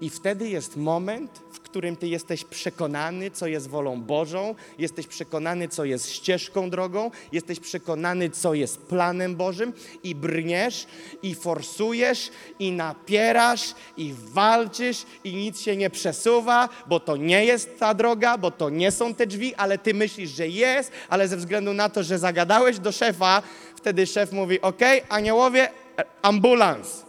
[0.00, 5.68] I wtedy jest moment, w którym ty jesteś przekonany, co jest wolą Bożą, jesteś przekonany,
[5.68, 9.72] co jest ścieżką drogą, jesteś przekonany, co jest planem Bożym
[10.02, 10.86] i brniesz,
[11.22, 17.78] i forsujesz, i napierasz, i walczysz, i nic się nie przesuwa, bo to nie jest
[17.78, 21.36] ta droga, bo to nie są te drzwi, ale ty myślisz, że jest, ale ze
[21.36, 23.42] względu na to, że zagadałeś do szefa,
[23.78, 27.06] wtedy szef mówi, ok, aniołowie, e, ambulans,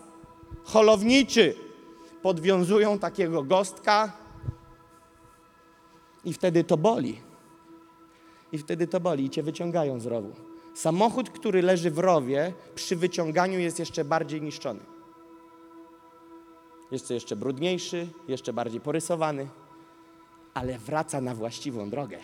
[0.63, 1.55] holowniczy,
[2.21, 4.11] podwiązują takiego gostka
[6.25, 7.21] i wtedy to boli.
[8.51, 10.31] I wtedy to boli i cię wyciągają z rowu.
[10.73, 14.79] Samochód, który leży w rowie, przy wyciąganiu jest jeszcze bardziej niszczony.
[16.91, 19.47] Jest jeszcze brudniejszy, jeszcze bardziej porysowany,
[20.53, 22.19] ale wraca na właściwą drogę.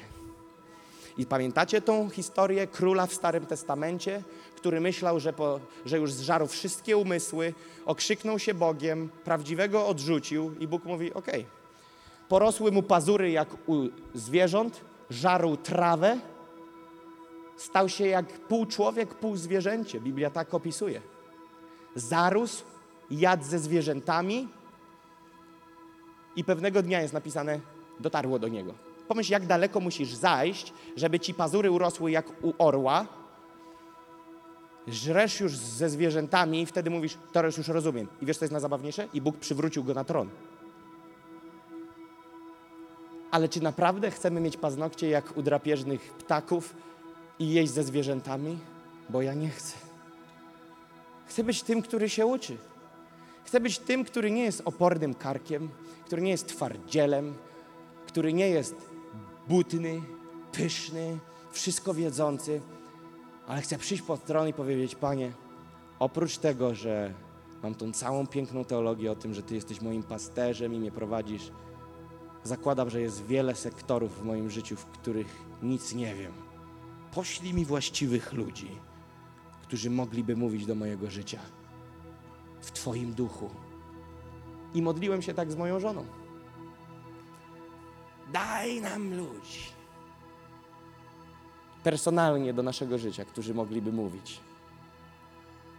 [1.17, 4.23] I pamiętacie tą historię króla w Starym Testamencie,
[4.55, 7.53] który myślał, że, po, że już zżarł wszystkie umysły,
[7.85, 11.45] okrzyknął się Bogiem, prawdziwego odrzucił i Bóg mówi, okej.
[12.29, 13.75] Porosły mu pazury jak u
[14.13, 16.19] zwierząt, żarł trawę,
[17.57, 19.99] stał się jak pół człowiek, pół zwierzęcie.
[19.99, 21.01] Biblia tak opisuje.
[21.95, 22.63] Zarósł,
[23.11, 24.47] jadł ze zwierzętami
[26.35, 27.59] i pewnego dnia jest napisane,
[27.99, 28.84] dotarło do niego.
[29.07, 33.07] Pomyśl, jak daleko musisz zajść, żeby ci pazury urosły jak u orła.
[34.87, 38.07] Żresz już ze zwierzętami i wtedy mówisz, teraz już rozumiem.
[38.21, 39.07] I wiesz, co jest najzabawniejsze?
[39.13, 40.29] I Bóg przywrócił go na tron.
[43.31, 46.75] Ale czy naprawdę chcemy mieć paznokcie jak u drapieżnych ptaków
[47.39, 48.57] i jeść ze zwierzętami?
[49.09, 49.77] Bo ja nie chcę.
[51.25, 52.57] Chcę być tym, który się uczy.
[53.43, 55.69] Chcę być tym, który nie jest opornym karkiem,
[56.05, 57.35] który nie jest twardzielem,
[58.07, 58.94] który nie jest
[59.49, 60.01] butny,
[60.51, 61.19] pyszny,
[61.51, 62.61] wszystko wiedzący,
[63.47, 65.31] ale chcę przyjść pod tron i powiedzieć, Panie,
[65.99, 67.13] oprócz tego, że
[67.63, 71.51] mam tą całą piękną teologię o tym, że Ty jesteś moim pasterzem i mnie prowadzisz,
[72.43, 76.33] zakładam, że jest wiele sektorów w moim życiu, w których nic nie wiem.
[77.13, 78.69] Poślij mi właściwych ludzi,
[79.61, 81.39] którzy mogliby mówić do mojego życia
[82.61, 83.49] w Twoim duchu.
[84.73, 86.05] I modliłem się tak z moją żoną.
[88.35, 89.59] Daj nam ludzi.
[91.83, 94.39] Personalnie do naszego życia, którzy mogliby mówić,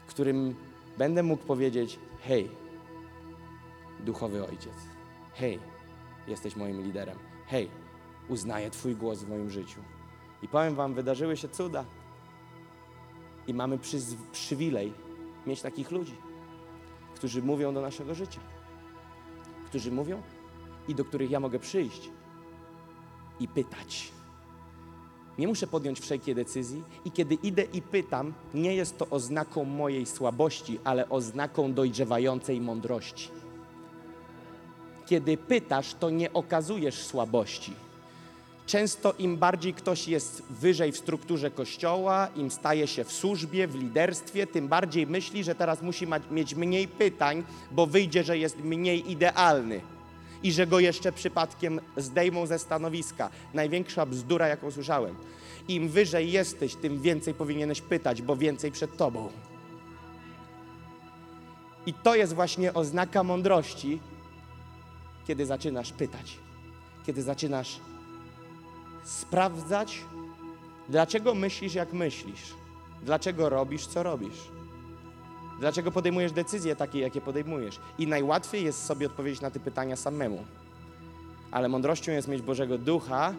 [0.06, 0.54] którym
[0.98, 2.50] będę mógł powiedzieć: Hej,
[4.00, 4.74] duchowy ojciec,
[5.34, 5.58] hej,
[6.28, 7.70] jesteś moim liderem, hej,
[8.28, 9.80] uznaję Twój głos w moim życiu.
[10.42, 11.84] I powiem Wam, wydarzyły się cuda.
[13.46, 13.78] I mamy
[14.32, 14.92] przywilej
[15.46, 16.16] mieć takich ludzi,
[17.14, 18.40] którzy mówią do naszego życia,
[19.66, 20.22] którzy mówią
[20.88, 22.15] i do których ja mogę przyjść
[23.40, 24.12] i pytać.
[25.38, 30.06] Nie muszę podjąć wszelkiej decyzji i kiedy idę i pytam, nie jest to oznaką mojej
[30.06, 33.28] słabości, ale oznaką dojrzewającej mądrości.
[35.06, 37.72] Kiedy pytasz, to nie okazujesz słabości.
[38.66, 43.74] Często im bardziej ktoś jest wyżej w strukturze kościoła, im staje się w służbie, w
[43.74, 49.10] liderstwie, tym bardziej myśli, że teraz musi mieć mniej pytań, bo wyjdzie, że jest mniej
[49.10, 49.80] idealny
[50.46, 53.30] i że go jeszcze przypadkiem zdejmą ze stanowiska.
[53.54, 55.14] Największa bzdura, jaką słyszałem.
[55.68, 59.28] Im wyżej jesteś, tym więcej powinieneś pytać, bo więcej przed tobą.
[61.86, 64.00] I to jest właśnie oznaka mądrości,
[65.26, 66.38] kiedy zaczynasz pytać,
[67.06, 67.80] kiedy zaczynasz
[69.04, 70.00] sprawdzać,
[70.88, 72.54] dlaczego myślisz, jak myślisz,
[73.02, 74.50] dlaczego robisz, co robisz,
[75.60, 77.80] dlaczego podejmujesz decyzje takie, jakie podejmujesz.
[77.98, 80.44] I najłatwiej jest sobie odpowiedzieć na te pytania samemu.
[81.50, 83.34] Ale mądrością jest mieć Bożego Ducha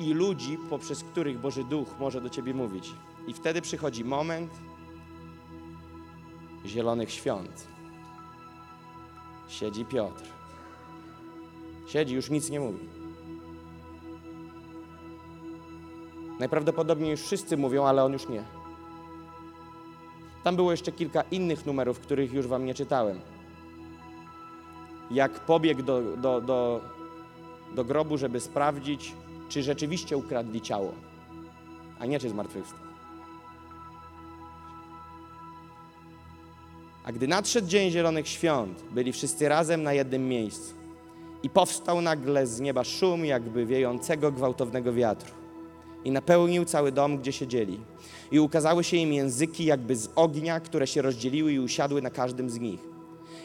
[0.00, 2.90] i ludzi, poprzez których Boży Duch może do ciebie mówić.
[3.26, 4.50] I wtedy przychodzi moment
[6.66, 7.66] zielonych świąt.
[9.48, 10.24] Siedzi Piotr.
[11.86, 12.88] Siedzi, już nic nie mówi.
[16.38, 18.44] Najprawdopodobniej już wszyscy mówią, ale on już nie.
[20.44, 23.20] Tam było jeszcze kilka innych numerów, których już wam nie czytałem.
[25.10, 26.80] Jak pobiegł do, do, do,
[27.74, 29.12] do grobu, żeby sprawdzić,
[29.48, 30.92] czy rzeczywiście ukradli ciało,
[31.98, 32.84] a nie czy zmartwychwstał.
[37.04, 40.74] A gdy nadszedł dzień Zielonych Świąt, byli wszyscy razem na jednym miejscu.
[41.42, 45.43] I powstał nagle z nieba szum, jakby wiejącego gwałtownego wiatru.
[46.04, 47.80] I napełnił cały dom, gdzie siedzieli.
[48.30, 52.50] I ukazały się im języki jakby z ognia, które się rozdzieliły i usiadły na każdym
[52.50, 52.80] z nich.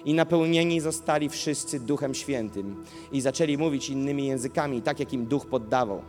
[0.05, 5.45] I napełnieni zostali wszyscy Duchem Świętym i zaczęli mówić innymi językami, tak jak im Duch
[5.45, 6.01] poddawał.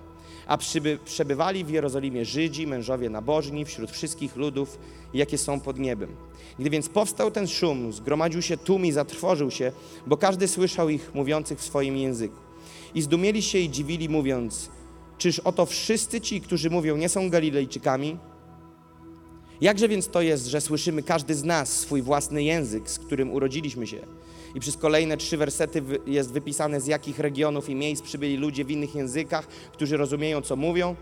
[0.46, 4.78] A przyby, przebywali w Jerozolimie Żydzi, mężowie nabożni, wśród wszystkich ludów,
[5.14, 6.16] jakie są pod niebem.
[6.59, 9.72] Gdy więc powstał ten szum, zgromadził się tłum i zatrwożył się,
[10.07, 12.36] bo każdy słyszał ich mówiących w swoim języku.
[12.94, 14.70] I zdumieli się i dziwili, mówiąc,
[15.20, 18.16] czyż oto wszyscy ci, którzy mówią, nie są Galilejczykami?
[19.60, 23.86] Jakże więc to jest, że słyszymy każdy z nas swój własny język, z którym urodziliśmy
[23.86, 23.98] się?
[24.54, 28.70] I przez kolejne trzy wersety jest wypisane, z jakich regionów i miejsc przybyli ludzie w
[28.70, 30.96] innych językach, którzy rozumieją, co mówią.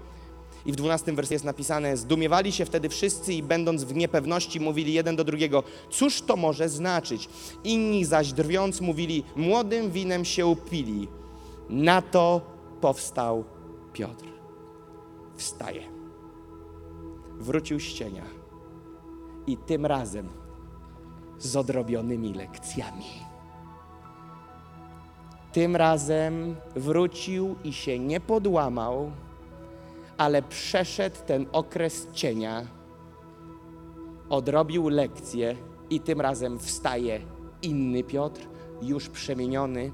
[0.67, 4.93] I w dwunastym wersie jest napisane: Zdumiewali się wtedy wszyscy i będąc w niepewności, mówili
[4.93, 7.29] jeden do drugiego: Cóż to może znaczyć?
[7.65, 11.09] Inni zaś drwiąc mówili: Młodym winem się upili.
[11.71, 12.41] Na to
[12.81, 13.45] powstał
[13.99, 14.25] Piotr.
[15.37, 15.83] Wstaje.
[17.39, 18.25] Wrócił z cienia.
[19.47, 20.29] I tym razem
[21.39, 23.05] z odrobionymi lekcjami.
[25.53, 29.11] Tym razem wrócił i się nie podłamał,
[30.19, 32.67] ale przeszedł ten okres cienia,
[34.29, 35.57] odrobił lekcję
[35.91, 37.21] i tym razem wstaje
[37.63, 38.41] inny Piotr,
[38.83, 39.93] już przemieniony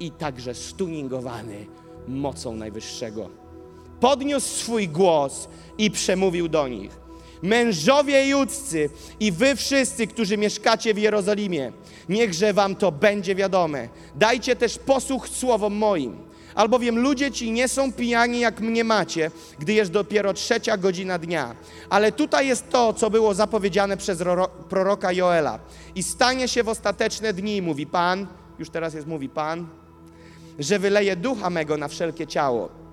[0.00, 1.66] i także stuningowany
[2.08, 3.30] mocą Najwyższego.
[4.00, 5.48] Podniósł swój głos
[5.78, 6.90] i przemówił do nich.
[7.42, 8.90] Mężowie judzcy
[9.20, 11.72] i wy wszyscy, którzy mieszkacie w Jerozolimie,
[12.08, 13.88] niechże wam to będzie wiadome.
[14.14, 16.16] Dajcie też posłuch słowom moim.
[16.54, 21.56] Albowiem ludzie ci nie są pijani, jak mnie macie, gdy jest dopiero trzecia godzina dnia.
[21.90, 25.58] Ale tutaj jest to, co było zapowiedziane przez roro- proroka Joela.
[25.94, 28.26] I stanie się w ostateczne dni, mówi Pan,
[28.58, 29.66] już teraz jest mówi Pan,
[30.58, 32.85] że wyleje ducha mego na wszelkie ciało.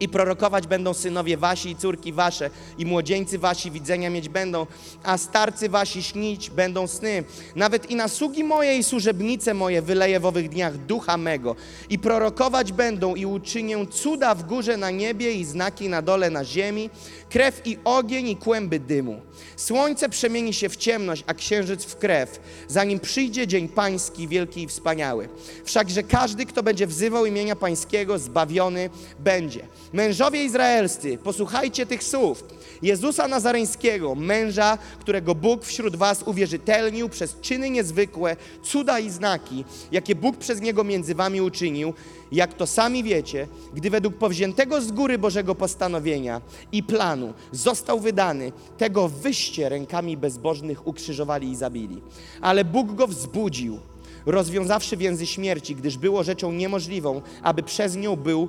[0.00, 4.66] I prorokować będą synowie wasi i córki wasze, i młodzieńcy wasi widzenia mieć będą,
[5.02, 7.24] a starcy wasi śnić będą sny.
[7.56, 11.56] Nawet i na sługi moje i służebnice moje wyleję w owych dniach ducha mego.
[11.88, 16.44] I prorokować będą i uczynię cuda w górze na niebie i znaki na dole na
[16.44, 16.90] ziemi,
[17.30, 19.20] krew i ogień i kłęby dymu.
[19.56, 24.66] Słońce przemieni się w ciemność, a księżyc w krew, zanim przyjdzie dzień pański wielki i
[24.66, 25.28] wspaniały.
[25.64, 29.66] Wszakże każdy, kto będzie wzywał imienia pańskiego, zbawiony będzie.
[29.94, 32.44] Mężowie izraelscy, posłuchajcie tych słów.
[32.82, 40.14] Jezusa Nazareńskiego, męża, którego Bóg wśród was uwierzytelnił przez czyny niezwykłe, cuda i znaki, jakie
[40.14, 41.94] Bóg przez niego między wami uczynił,
[42.32, 46.40] jak to sami wiecie, gdy według powziętego z góry Bożego postanowienia
[46.72, 52.02] i planu został wydany, tego wyście rękami bezbożnych ukrzyżowali i zabili.
[52.40, 53.78] Ale Bóg go wzbudził,
[54.26, 58.48] rozwiązawszy więzy śmierci, gdyż było rzeczą niemożliwą, aby przez nią był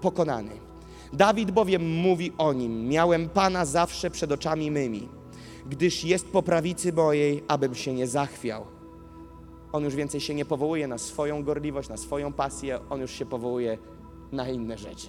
[0.00, 0.69] pokonany.
[1.12, 5.08] Dawid bowiem mówi o nim: Miałem Pana zawsze przed oczami mymi,
[5.66, 8.66] gdyż jest po prawicy mojej, abym się nie zachwiał.
[9.72, 13.26] On już więcej się nie powołuje na swoją gorliwość, na swoją pasję, on już się
[13.26, 13.78] powołuje
[14.32, 15.08] na inne rzeczy.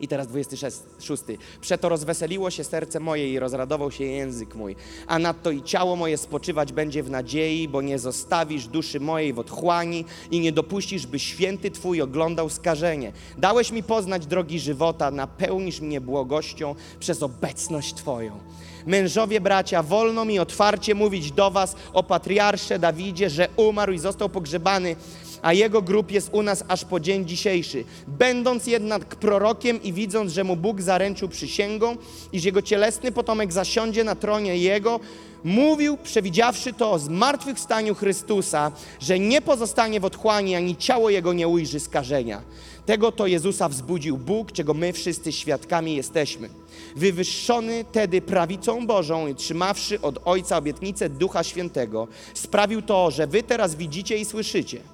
[0.00, 1.22] I teraz 26.
[1.60, 4.76] Przeto rozweseliło się serce moje i rozradował się język mój,
[5.06, 9.38] a nadto i ciało moje spoczywać będzie w nadziei, bo nie zostawisz duszy mojej w
[9.38, 13.12] otchłani i nie dopuścisz, by święty Twój oglądał skażenie.
[13.38, 18.38] Dałeś mi poznać drogi żywota, napełnisz mnie błogością przez obecność Twoją.
[18.86, 24.28] Mężowie, bracia, wolno mi otwarcie mówić do Was o patriarsze Dawidzie, że umarł i został
[24.28, 24.96] pogrzebany,
[25.44, 27.84] a jego grób jest u nas aż po dzień dzisiejszy.
[28.06, 31.96] Będąc jednak prorokiem i widząc, że mu Bóg zaręczył przysięgą,
[32.32, 35.00] iż jego cielesny potomek zasiądzie na tronie jego,
[35.44, 41.48] mówił, przewidziawszy to o zmartwychwstaniu Chrystusa, że nie pozostanie w otchłani, ani ciało jego nie
[41.48, 42.42] ujrzy skażenia.
[42.86, 46.48] Tego to Jezusa wzbudził Bóg, czego my wszyscy świadkami jesteśmy.
[46.96, 53.42] Wywyższony tedy prawicą Bożą i trzymawszy od Ojca obietnicę Ducha Świętego, sprawił to, że wy
[53.42, 54.93] teraz widzicie i słyszycie.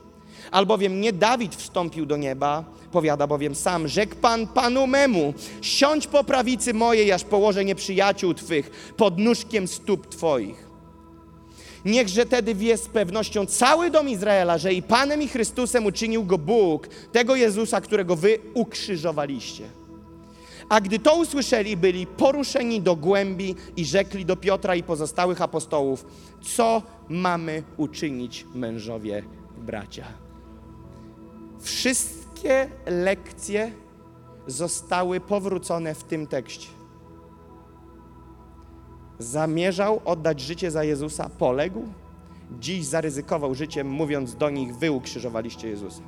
[0.51, 6.25] Albowiem nie Dawid wstąpił do nieba, powiada bowiem sam, rzekł Pan Panu memu, siądź po
[6.25, 10.71] prawicy mojej, aż położę nieprzyjaciół Twych pod nóżkiem stóp Twoich.
[11.85, 16.39] Niechże tedy wie z pewnością cały dom Izraela, że i Panem i Chrystusem uczynił go
[16.39, 19.65] Bóg, tego Jezusa, którego wy ukrzyżowaliście.
[20.69, 26.07] A gdy to usłyszeli, byli poruszeni do głębi i rzekli do Piotra i pozostałych apostołów,
[26.43, 29.23] co mamy uczynić mężowie
[29.59, 30.20] bracia.
[31.61, 33.73] Wszystkie lekcje
[34.47, 36.69] zostały powrócone w tym tekście.
[39.19, 41.83] Zamierzał oddać życie za Jezusa, poległ,
[42.61, 46.03] dziś zaryzykował życiem, mówiąc do nich: Wy ukrzyżowaliście Jezusa.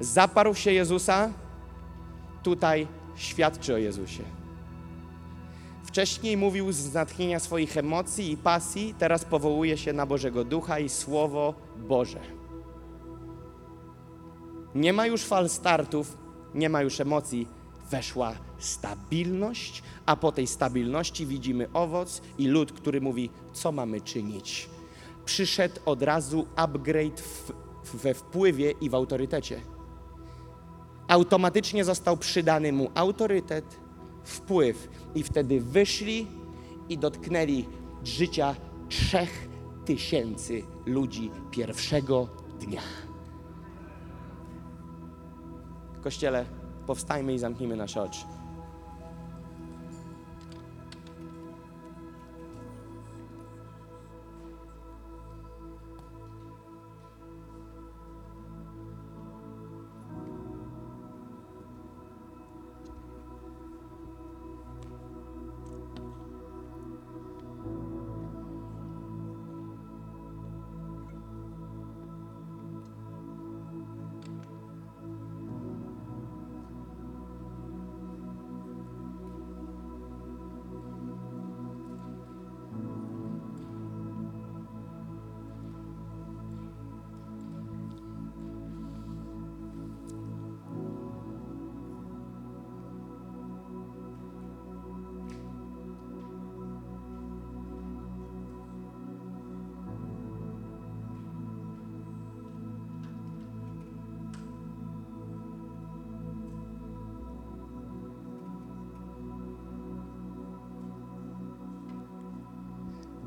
[0.00, 1.32] Zaparł się Jezusa,
[2.42, 2.86] tutaj
[3.16, 4.22] świadczy o Jezusie.
[5.84, 10.88] Wcześniej mówił z natchnienia swoich emocji i pasji, teraz powołuje się na Bożego Ducha i
[10.88, 12.39] Słowo Boże.
[14.74, 16.18] Nie ma już fal startów,
[16.54, 17.48] nie ma już emocji.
[17.90, 24.68] Weszła stabilność, a po tej stabilności widzimy owoc i lud, który mówi, co mamy czynić.
[25.24, 27.52] Przyszedł od razu upgrade w,
[27.94, 29.60] we wpływie i w autorytecie.
[31.08, 33.80] Automatycznie został przydany mu autorytet,
[34.24, 36.26] wpływ, i wtedy wyszli
[36.88, 37.66] i dotknęli
[38.04, 38.54] życia
[38.88, 39.48] trzech
[39.84, 42.28] tysięcy ludzi pierwszego
[42.60, 43.09] dnia.
[46.00, 46.44] Kościele,
[46.86, 48.20] powstajmy i zamknijmy nasze oczy.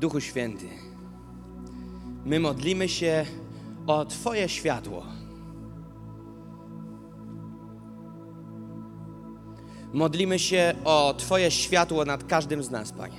[0.04, 0.68] Duchu Święty,
[2.24, 3.26] my modlimy się
[3.86, 5.06] o Twoje światło.
[9.92, 13.18] Modlimy się o Twoje światło nad każdym z nas, Panie.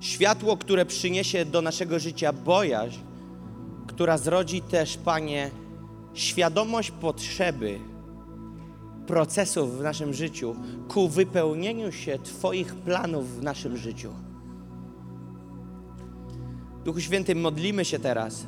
[0.00, 3.00] Światło, które przyniesie do naszego życia bojaźń,
[3.86, 5.50] która zrodzi też, Panie,
[6.14, 7.78] świadomość potrzeby
[9.06, 10.56] procesów w naszym życiu
[10.88, 14.12] ku wypełnieniu się Twoich planów w naszym życiu.
[16.84, 18.46] Duchu Święty, modlimy się teraz,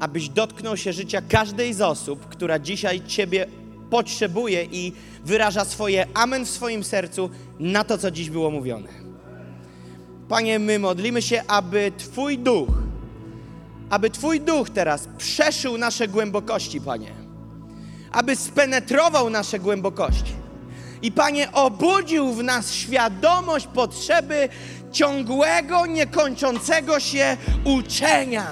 [0.00, 3.46] abyś dotknął się życia każdej z osób, która dzisiaj Ciebie
[3.90, 4.92] potrzebuje i
[5.24, 8.88] wyraża swoje amen w swoim sercu na to, co dziś było mówione.
[10.28, 12.68] Panie, my modlimy się, aby Twój duch,
[13.90, 17.12] aby Twój duch teraz przeszył nasze głębokości, Panie,
[18.12, 20.32] aby spenetrował nasze głębokości.
[21.02, 24.48] I Panie, obudził w nas świadomość potrzeby
[24.92, 28.46] ciągłego, niekończącego się uczenia.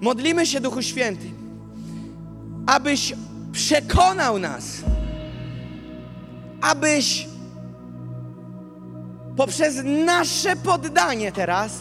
[0.00, 1.30] Modlimy się, Duchu Święty,
[2.66, 3.12] abyś
[3.52, 4.64] przekonał nas,
[6.60, 7.26] abyś
[9.36, 11.72] poprzez nasze poddanie teraz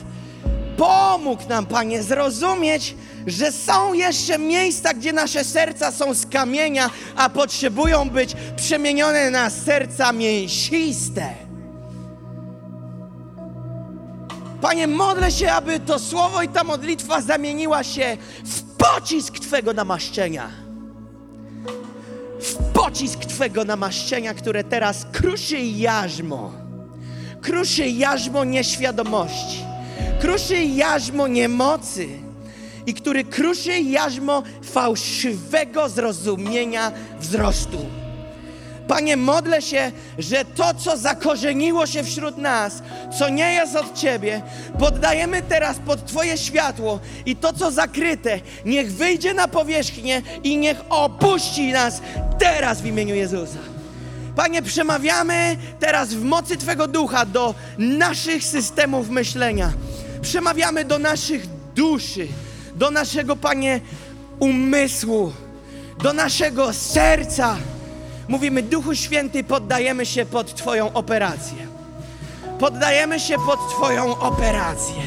[0.78, 2.96] pomógł nam, Panie, zrozumieć,
[3.28, 9.50] że są jeszcze miejsca, gdzie nasze serca są z kamienia, a potrzebują być przemienione na
[9.50, 11.49] serca mięsiste.
[14.62, 20.50] Panie, modlę się, aby to słowo i ta modlitwa zamieniła się w pocisk Twego namaszczenia.
[22.40, 26.52] W pocisk Twego namaszczenia, które teraz kruszy jarzmo.
[27.42, 29.64] Kruszy jarzmo nieświadomości.
[30.22, 32.08] kruszy jarzmo niemocy
[32.86, 37.78] i który kruszy jarzmo fałszywego zrozumienia wzrostu.
[38.90, 42.82] Panie, modlę się, że to, co zakorzeniło się wśród nas,
[43.20, 44.42] co nie jest od Ciebie,
[44.80, 50.78] poddajemy teraz pod Twoje światło i to, co zakryte, niech wyjdzie na powierzchnię i niech
[50.90, 52.02] opuści nas
[52.40, 53.58] teraz w imieniu Jezusa.
[54.36, 59.74] Panie, przemawiamy teraz w mocy Twego ducha do naszych systemów myślenia.
[60.22, 62.28] Przemawiamy do naszych duszy,
[62.76, 63.82] do naszego, Panie,
[64.40, 65.34] umysłu,
[66.04, 67.58] do naszego serca.
[68.30, 71.58] Mówimy, Duchu Święty, poddajemy się pod Twoją operację.
[72.60, 75.02] Poddajemy się pod Twoją operację.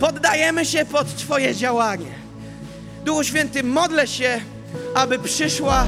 [0.00, 2.10] Poddajemy się pod Twoje działanie.
[3.04, 4.40] Duchu Święty, modlę się,
[4.94, 5.86] aby przyszła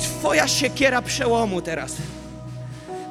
[0.00, 1.92] Twoja siekiera przełomu teraz.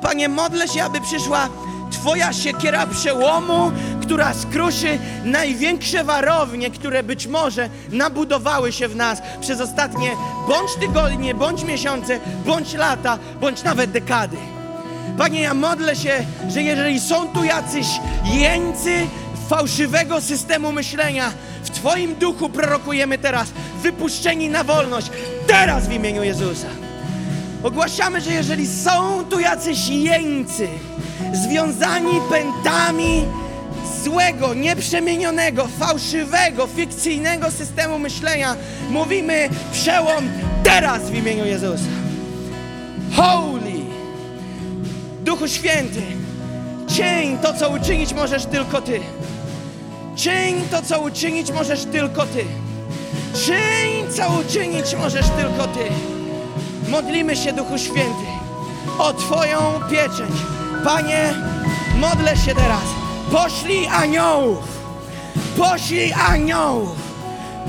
[0.02, 1.50] Panie, modlę się, aby przyszła
[1.94, 3.72] Twoja siekiera przełomu,
[4.02, 10.12] która skruszy największe warownie, które być może nabudowały się w nas przez ostatnie
[10.48, 14.38] bądź tygodnie, bądź miesiące, bądź lata, bądź nawet dekady.
[15.18, 17.88] Panie, ja modlę się, że jeżeli są tu jacyś
[18.26, 19.08] jeńcy
[19.50, 21.32] fałszywego systemu myślenia,
[21.64, 23.48] w Twoim duchu prorokujemy teraz,
[23.82, 25.12] wypuszczeni na wolność,
[25.48, 26.68] teraz w imieniu Jezusa.
[27.64, 30.68] Ogłaszamy, że jeżeli są tu jacyś jeńcy,
[31.34, 33.26] związani pętami
[34.04, 38.56] złego, nieprzemienionego, fałszywego, fikcyjnego systemu myślenia,
[38.90, 40.30] mówimy przełom
[40.64, 41.84] teraz w imieniu Jezusa.
[43.16, 43.74] Holy!
[45.24, 46.02] Duchu Święty,
[46.96, 49.00] czyń to, co uczynić możesz tylko Ty.
[50.16, 52.46] Czyń to, co uczynić możesz tylko Ty.
[53.46, 55.86] Czyń, co uczynić możesz tylko Ty.
[56.90, 58.26] Modlimy się, Duchu Święty,
[59.00, 59.60] o Twoją
[59.92, 60.63] pieczęć.
[60.84, 61.34] Panie,
[61.96, 62.84] modlę się teraz.
[63.32, 64.64] Poślij aniołów.
[65.58, 66.98] Poślij aniołów.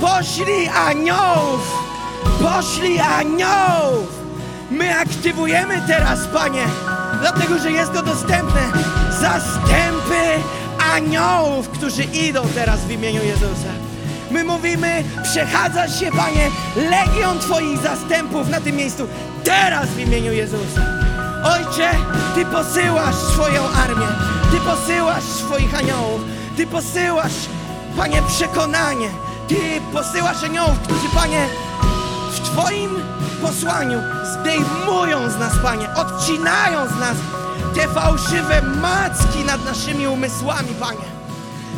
[0.00, 1.84] Poślij aniołów.
[2.42, 4.08] Poślij aniołów.
[4.70, 6.64] My aktywujemy teraz, Panie,
[7.20, 8.62] dlatego że jest to dostępne.
[9.20, 10.42] Zastępy
[10.94, 13.72] aniołów, którzy idą teraz w imieniu Jezusa.
[14.30, 19.06] My mówimy, przechadza się, Panie, legion Twoich zastępów na tym miejscu,
[19.44, 21.03] teraz w imieniu Jezusa.
[21.44, 21.90] Ojcze,
[22.34, 24.06] Ty posyłasz swoją armię,
[24.50, 26.20] Ty posyłasz swoich aniołów,
[26.56, 27.32] Ty posyłasz,
[27.96, 29.08] Panie, przekonanie,
[29.48, 29.56] Ty
[29.92, 31.46] posyłasz aniołów, którzy, Panie,
[32.30, 32.90] w Twoim
[33.42, 33.98] posłaniu
[34.32, 37.16] zdejmują z nas, Panie, odcinają z nas
[37.74, 41.14] te fałszywe macki nad naszymi umysłami, Panie.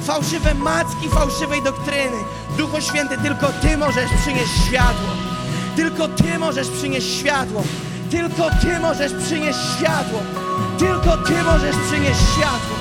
[0.05, 2.17] Fałszywe macki fałszywej doktryny.
[2.57, 5.11] Duchu Święty, tylko Ty możesz przynieść światło.
[5.77, 7.62] Tylko Ty możesz przynieść światło.
[8.11, 10.21] Tylko Ty możesz przynieść światło.
[10.79, 12.77] Tylko Ty możesz przynieść światło.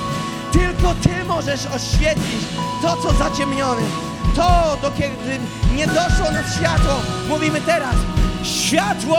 [0.52, 2.44] Tylko Ty możesz oświetlić
[2.82, 3.82] to, co zaciemnione.
[4.36, 5.38] To, do kiedy
[5.76, 6.94] nie doszło na światło.
[7.28, 7.94] Mówimy teraz.
[8.42, 9.18] Światło!